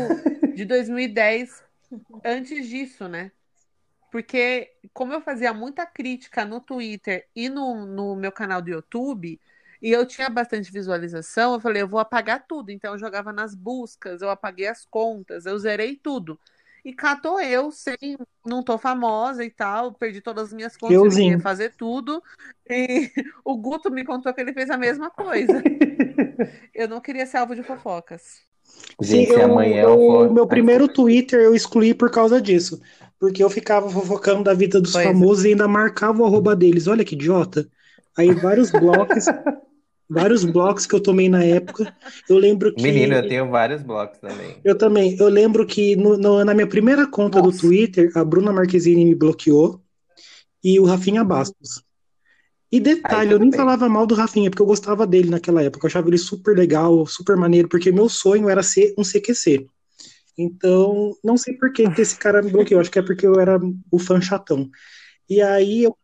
[0.54, 1.64] de 2010
[2.24, 3.32] antes disso, né?
[4.12, 9.40] Porque como eu fazia muita crítica no Twitter e no, no meu canal do YouTube,
[9.82, 12.70] e eu tinha bastante visualização, eu falei, eu vou apagar tudo.
[12.72, 16.40] Então eu jogava nas buscas, eu apaguei as contas, eu zerei tudo.
[16.84, 17.96] E catou eu, sem,
[18.46, 21.32] não tô famosa e tal, perdi todas as minhas contas, Euzinho.
[21.32, 22.22] queria fazer tudo.
[22.70, 23.10] E
[23.46, 25.62] o Guto me contou que ele fez a mesma coisa.
[26.74, 28.42] Eu não queria ser alvo de fofocas.
[29.02, 30.34] Gente, Sim, eu- amanhã eu- eu for.
[30.34, 32.82] meu primeiro Twitter eu excluí por causa disso.
[33.20, 35.14] Porque eu ficava fofocando da vida dos Pois é.
[35.14, 36.88] famosos e ainda marcava o arroba deles.
[36.88, 37.68] Olha que idiota.
[38.18, 39.26] Aí vários blocos,
[40.10, 41.96] vários blocos que eu tomei na época.
[42.30, 42.82] Eu lembro que.
[42.82, 44.56] Menino, eu tenho vários blocos também.
[44.64, 45.16] Eu também.
[45.20, 47.60] Eu lembro que no- no- na minha primeira conta do Nossa.
[47.60, 49.82] Twitter, a Bruna Marquezine me bloqueou
[50.64, 51.84] e o Rafinha Bastos.
[52.72, 53.60] E detalhe, Aí eu nem bem.
[53.60, 55.86] falava mal do Rafinha, porque eu gostava dele naquela época.
[55.86, 59.68] Eu achava ele super legal, super maneiro, porque meu sonho era ser um CQC.
[60.36, 62.82] Então, não sei por que que esse cara me bloqueou.
[62.82, 63.60] Acho que é porque eu era
[63.92, 64.68] o fã chatão.
[65.30, 65.96] E aí eu,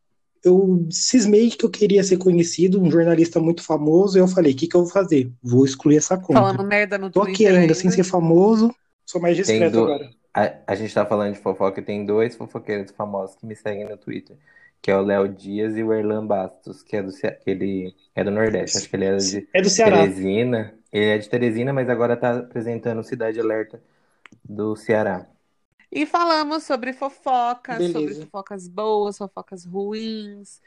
[0.44, 4.56] eu cismei que eu queria ser conhecido, um jornalista muito famoso, e eu falei, o
[4.56, 5.32] que que eu vou fazer?
[5.42, 6.42] Vou excluir essa conta.
[6.42, 8.74] Falando merda no Tô aqui ainda, sem ser famoso,
[9.06, 10.10] sou mais discreto do- agora.
[10.34, 13.88] A, a gente tá falando de fofoca e tem dois fofoqueiros famosos que me seguem
[13.90, 14.38] no Twitter,
[14.82, 18.24] que é o Léo Dias e o Erlan Bastos, que é do, Ce- ele é
[18.24, 19.98] do Nordeste, acho que ele é de É do Ceará.
[19.98, 20.74] Teresina.
[20.92, 23.82] Ele é de Teresina, mas agora tá apresentando Cidade Alerta
[24.44, 25.28] do Ceará.
[25.92, 28.00] E falamos sobre fofocas, Beleza.
[28.00, 30.62] sobre fofocas boas, fofocas ruins.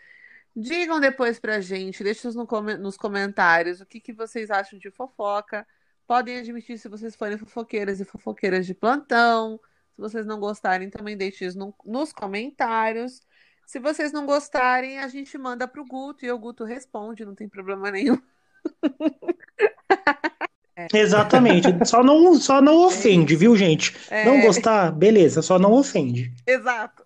[0.54, 4.78] Digam depois pra gente, deixem nos, no come- nos comentários o que, que vocês acham
[4.78, 5.66] de fofoca.
[6.06, 9.58] Podem admitir se vocês forem fofoqueiras e fofoqueiras de plantão.
[9.94, 13.22] Se vocês não gostarem, também deixem isso no- nos comentários.
[13.64, 17.48] Se vocês não gostarem, a gente manda pro Guto e o Guto responde, não tem
[17.48, 18.20] problema nenhum.
[20.92, 21.68] Exatamente.
[21.84, 23.94] Só não, só não ofende, viu, gente?
[24.10, 26.32] É, Não gostar, beleza, só não ofende.
[26.46, 27.04] Exato.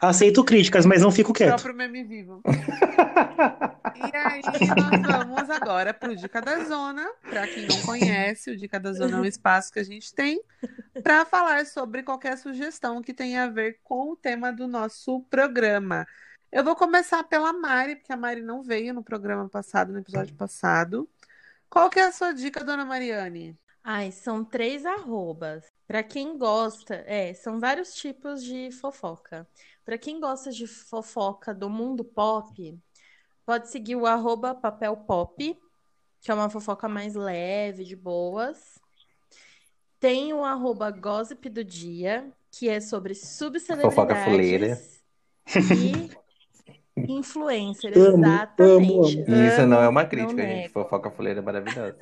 [0.00, 1.50] Aceito críticas, mas não fico quieto.
[1.50, 2.42] Próprio meme vivo.
[2.44, 7.06] E aí, nós vamos agora pro Dica da Zona.
[7.28, 10.42] Para quem não conhece, o Dica da Zona é um espaço que a gente tem
[11.02, 16.06] para falar sobre qualquer sugestão que tenha a ver com o tema do nosso programa.
[16.50, 20.34] Eu vou começar pela Mari, porque a Mari não veio no programa passado, no episódio
[20.34, 21.08] passado.
[21.72, 23.58] Qual que é a sua dica, dona Mariane?
[23.82, 25.64] Ai, são três arrobas.
[25.86, 29.48] Pra quem gosta, é, são vários tipos de fofoca.
[29.82, 32.78] Pra quem gosta de fofoca do mundo pop,
[33.46, 35.58] pode seguir o arroba papel pop,
[36.20, 38.78] que é uma fofoca mais leve, de boas.
[39.98, 44.76] Tem o arroba gossip do dia, que é sobre Fofoca fuleira.
[44.76, 45.02] subcelebridades
[45.72, 46.21] e
[46.96, 49.22] influencer, Amo, exatamente.
[49.22, 50.68] amo, E isso não é uma não crítica, gente.
[50.72, 50.72] nego.
[50.72, 51.96] Fofoca fuleira é maravilhosa.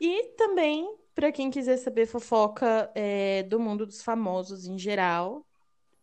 [0.00, 5.44] E também, para quem quiser saber fofoca é, do mundo dos famosos em geral,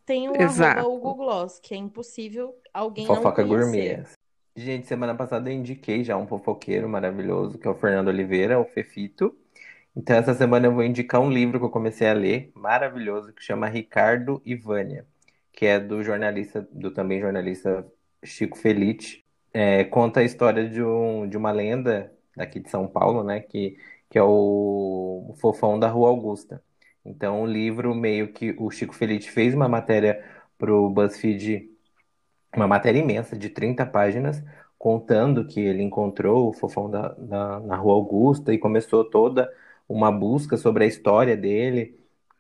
[0.06, 0.80] tem o Exato.
[0.80, 3.96] arroba Hugo Gloss, que é impossível alguém não Fofoca conhecer.
[3.98, 4.04] gourmet.
[4.56, 8.66] Gente, semana passada eu indiquei já um fofoqueiro maravilhoso, que é o Fernando Oliveira, o
[8.66, 9.36] Fefito.
[9.96, 13.44] Então, essa semana eu vou indicar um livro que eu comecei a ler, maravilhoso, que
[13.44, 15.06] chama Ricardo e Vânia,
[15.52, 17.86] que é do jornalista, do também jornalista
[18.24, 19.24] Chico Felice.
[19.54, 23.78] É, conta a história de, um, de uma lenda daqui de São Paulo, né, que,
[24.10, 26.64] que é o, o fofão da Rua Augusta.
[27.06, 30.24] Então, o livro meio que o Chico Felice fez uma matéria
[30.58, 31.70] pro BuzzFeed
[32.56, 34.44] uma matéria imensa de 30 páginas,
[34.78, 39.52] contando que ele encontrou o fofão da, da- na Rua Augusta e começou toda
[39.88, 41.97] uma busca sobre a história dele,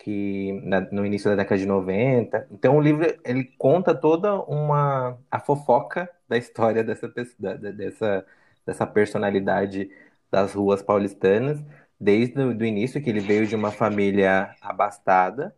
[0.08, 2.47] que na- no início da década de 90.
[2.49, 8.26] Então o livro ele conta toda uma a fofoca da história dessa dessa,
[8.66, 9.89] dessa personalidade
[10.32, 11.60] das ruas paulistanas,
[11.99, 15.53] desde o início que ele veio de uma família abastada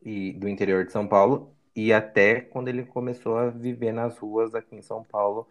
[0.00, 4.54] e do interior de São Paulo e até quando ele começou a viver nas ruas
[4.54, 5.48] aqui em São Paulo.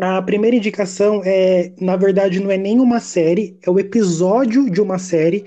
[0.00, 4.80] A primeira indicação é, na verdade, não é nem uma série, é o episódio de
[4.80, 5.44] uma série.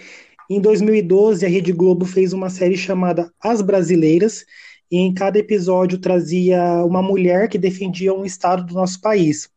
[0.50, 4.45] Em 2012, a Rede Globo fez uma série chamada As Brasileiras,
[4.89, 9.50] e em cada episódio trazia uma mulher que defendia um estado do nosso país.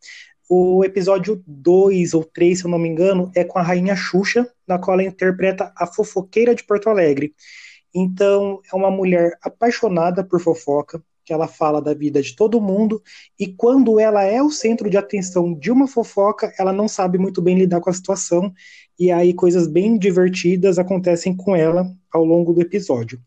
[0.49, 4.51] O episódio 2 ou 3, se eu não me engano, é com a Rainha Xuxa,
[4.67, 7.33] na qual ela interpreta a fofoqueira de Porto Alegre.
[7.95, 13.01] Então, é uma mulher apaixonada por fofoca, que ela fala da vida de todo mundo,
[13.39, 17.41] e quando ela é o centro de atenção de uma fofoca, ela não sabe muito
[17.41, 18.53] bem lidar com a situação,
[19.01, 23.19] e aí coisas bem divertidas acontecem com ela ao longo do episódio.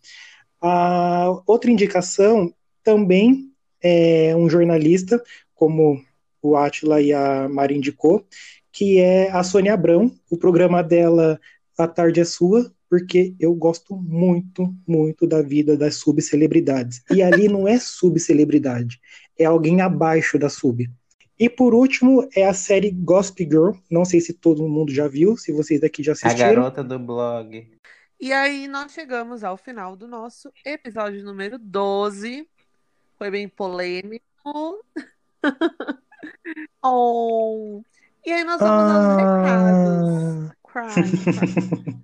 [0.61, 2.53] A outra indicação
[2.83, 3.51] também
[3.81, 5.21] é um jornalista,
[5.55, 5.99] como
[6.43, 8.23] o Atila e a Mari indicou,
[8.71, 10.11] que é a Sônia Abrão.
[10.29, 11.39] O programa dela,
[11.75, 17.01] A Tarde é Sua, porque eu gosto muito, muito da vida das subcelebridades.
[17.11, 18.99] E ali não é subcelebridade,
[19.39, 20.87] é alguém abaixo da sub.
[21.39, 23.71] E por último é a série Gossip Girl.
[23.89, 26.49] Não sei se todo mundo já viu, se vocês daqui já A assistiram.
[26.55, 27.67] garota do blog.
[28.19, 32.47] E aí nós chegamos ao final do nosso episódio número 12.
[33.17, 34.23] Foi bem polêmico.
[36.83, 37.81] oh.
[38.25, 40.51] E aí nós vamos aos recados.
[40.51, 42.03] Ah, Cry, cry.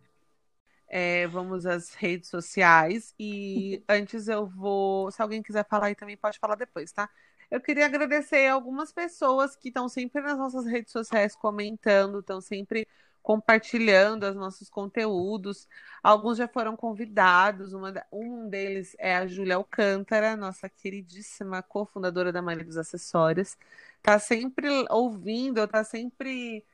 [0.91, 6.17] É, vamos às redes sociais e antes eu vou, se alguém quiser falar aí também
[6.17, 7.07] pode falar depois, tá?
[7.51, 12.87] Eu queria agradecer algumas pessoas que estão sempre nas nossas redes sociais comentando, estão sempre
[13.21, 15.67] compartilhando os nossos conteúdos.
[16.01, 22.41] Alguns já foram convidados, uma um deles é a Júlia Alcântara, nossa queridíssima cofundadora da
[22.41, 23.57] Maria dos Acessórios.
[24.01, 26.65] Tá sempre ouvindo, tá sempre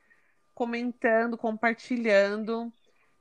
[0.54, 2.72] comentando, compartilhando.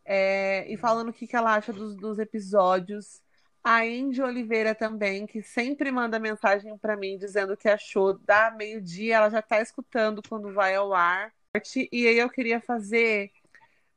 [0.05, 3.21] É, e falando o que, que ela acha dos, dos episódios.
[3.67, 9.15] A Andy Oliveira também, que sempre manda mensagem para mim dizendo que achou da meio-dia.
[9.15, 11.33] Ela já está escutando quando vai ao ar.
[11.91, 13.31] E aí eu queria fazer,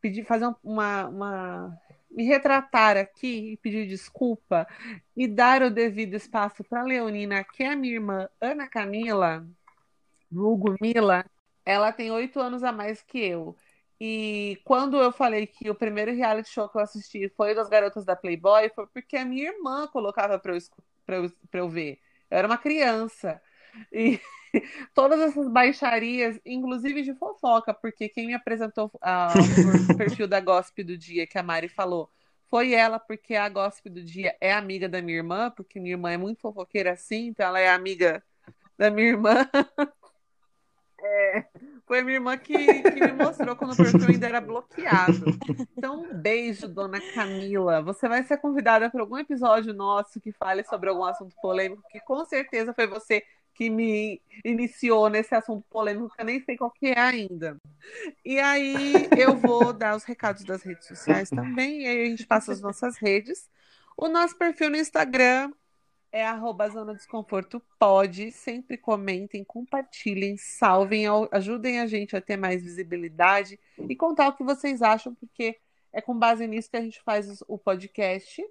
[0.00, 1.78] pedir, fazer uma, uma,
[2.10, 4.66] me retratar aqui e pedir desculpa
[5.14, 9.46] e dar o devido espaço para Leonina, que é a minha irmã Ana Camila,
[10.30, 11.26] vulgo Mila.
[11.62, 13.54] Ela tem oito anos a mais que eu.
[14.00, 17.68] E quando eu falei que o primeiro reality show que eu assisti foi o das
[17.68, 20.58] garotas da Playboy, foi porque a minha irmã colocava pra eu,
[21.04, 21.98] pra eu, pra eu ver.
[22.30, 23.40] Eu era uma criança.
[23.92, 24.20] E
[24.94, 29.36] todas essas baixarias, inclusive de fofoca, porque quem me apresentou ao
[29.96, 32.10] perfil da Gossip do dia, que a Mari falou,
[32.48, 36.10] foi ela, porque a gossip do dia é amiga da minha irmã, porque minha irmã
[36.12, 38.22] é muito fofoqueira assim, então ela é amiga
[38.78, 39.34] da minha irmã.
[41.00, 41.44] É,
[41.86, 45.24] foi minha irmã que, que me mostrou quando o perfil ainda era bloqueado.
[45.76, 47.80] Então, um beijo, dona Camila.
[47.82, 52.00] Você vai ser convidada para algum episódio nosso que fale sobre algum assunto polêmico, que
[52.00, 53.22] com certeza foi você
[53.54, 57.56] que me iniciou nesse assunto polêmico, que eu nem sei qual que é ainda.
[58.24, 62.26] E aí eu vou dar os recados das redes sociais também, e aí a gente
[62.26, 63.48] passa as nossas redes.
[63.96, 65.52] O nosso perfil no Instagram
[66.12, 68.32] é arroba Zona Desconforto Pode.
[68.32, 74.44] Sempre comentem, compartilhem, salvem, ajudem a gente a ter mais visibilidade e contar o que
[74.44, 75.58] vocês acham, porque
[75.92, 78.42] é com base nisso que a gente faz o podcast.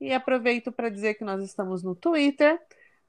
[0.00, 2.60] E aproveito para dizer que nós estamos no Twitter,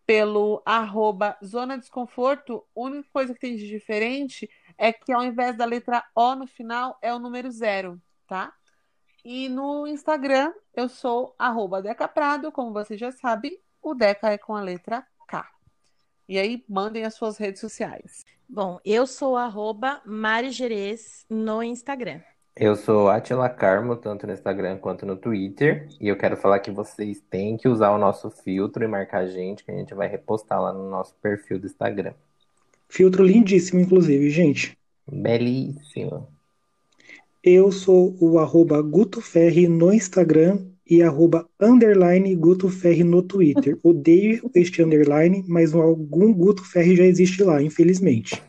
[0.06, 2.64] pelo arroba Zona Desconforto.
[2.76, 6.48] A única coisa que tem de diferente é que ao invés da letra O no
[6.48, 8.54] final, é o número zero, tá?
[9.24, 14.38] E no Instagram, eu sou arroba Deca Prado, como vocês já sabem, o Deca é
[14.38, 15.46] com a letra K.
[16.28, 18.26] E aí, mandem as suas redes sociais.
[18.48, 22.22] Bom, eu sou arroba Mari Gerês no Instagram.
[22.56, 25.88] Eu sou Atila Carmo, tanto no Instagram quanto no Twitter.
[26.00, 29.28] E eu quero falar que vocês têm que usar o nosso filtro e marcar a
[29.28, 32.14] gente, que a gente vai repostar lá no nosso perfil do Instagram.
[32.88, 34.78] Filtro lindíssimo, inclusive, gente.
[35.12, 36.28] Belíssimo.
[37.44, 43.78] Eu sou o arroba Guto Ferri no Instagram e arroba underline Guto Ferri no Twitter.
[43.84, 48.42] Odeio este underline, mas algum Guto Ferri já existe lá, infelizmente.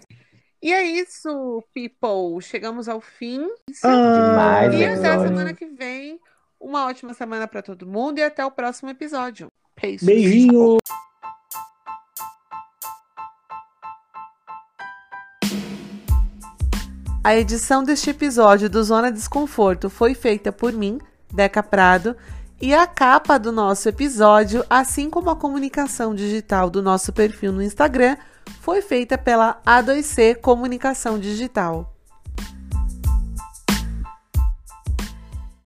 [0.62, 2.40] E é isso, people.
[2.40, 3.46] Chegamos ao fim.
[3.82, 6.18] Ah, e até a semana que vem.
[6.58, 9.48] Uma ótima semana para todo mundo e até o próximo episódio.
[9.78, 10.02] Beijos.
[10.02, 10.78] Beijinho.
[17.22, 20.98] A edição deste episódio do Zona Desconforto foi feita por mim,
[21.34, 22.16] Deca Prado,
[22.60, 27.62] e a capa do nosso episódio, assim como a comunicação digital do nosso perfil no
[27.62, 28.16] Instagram,
[28.60, 31.93] foi feita pela A2C Comunicação Digital.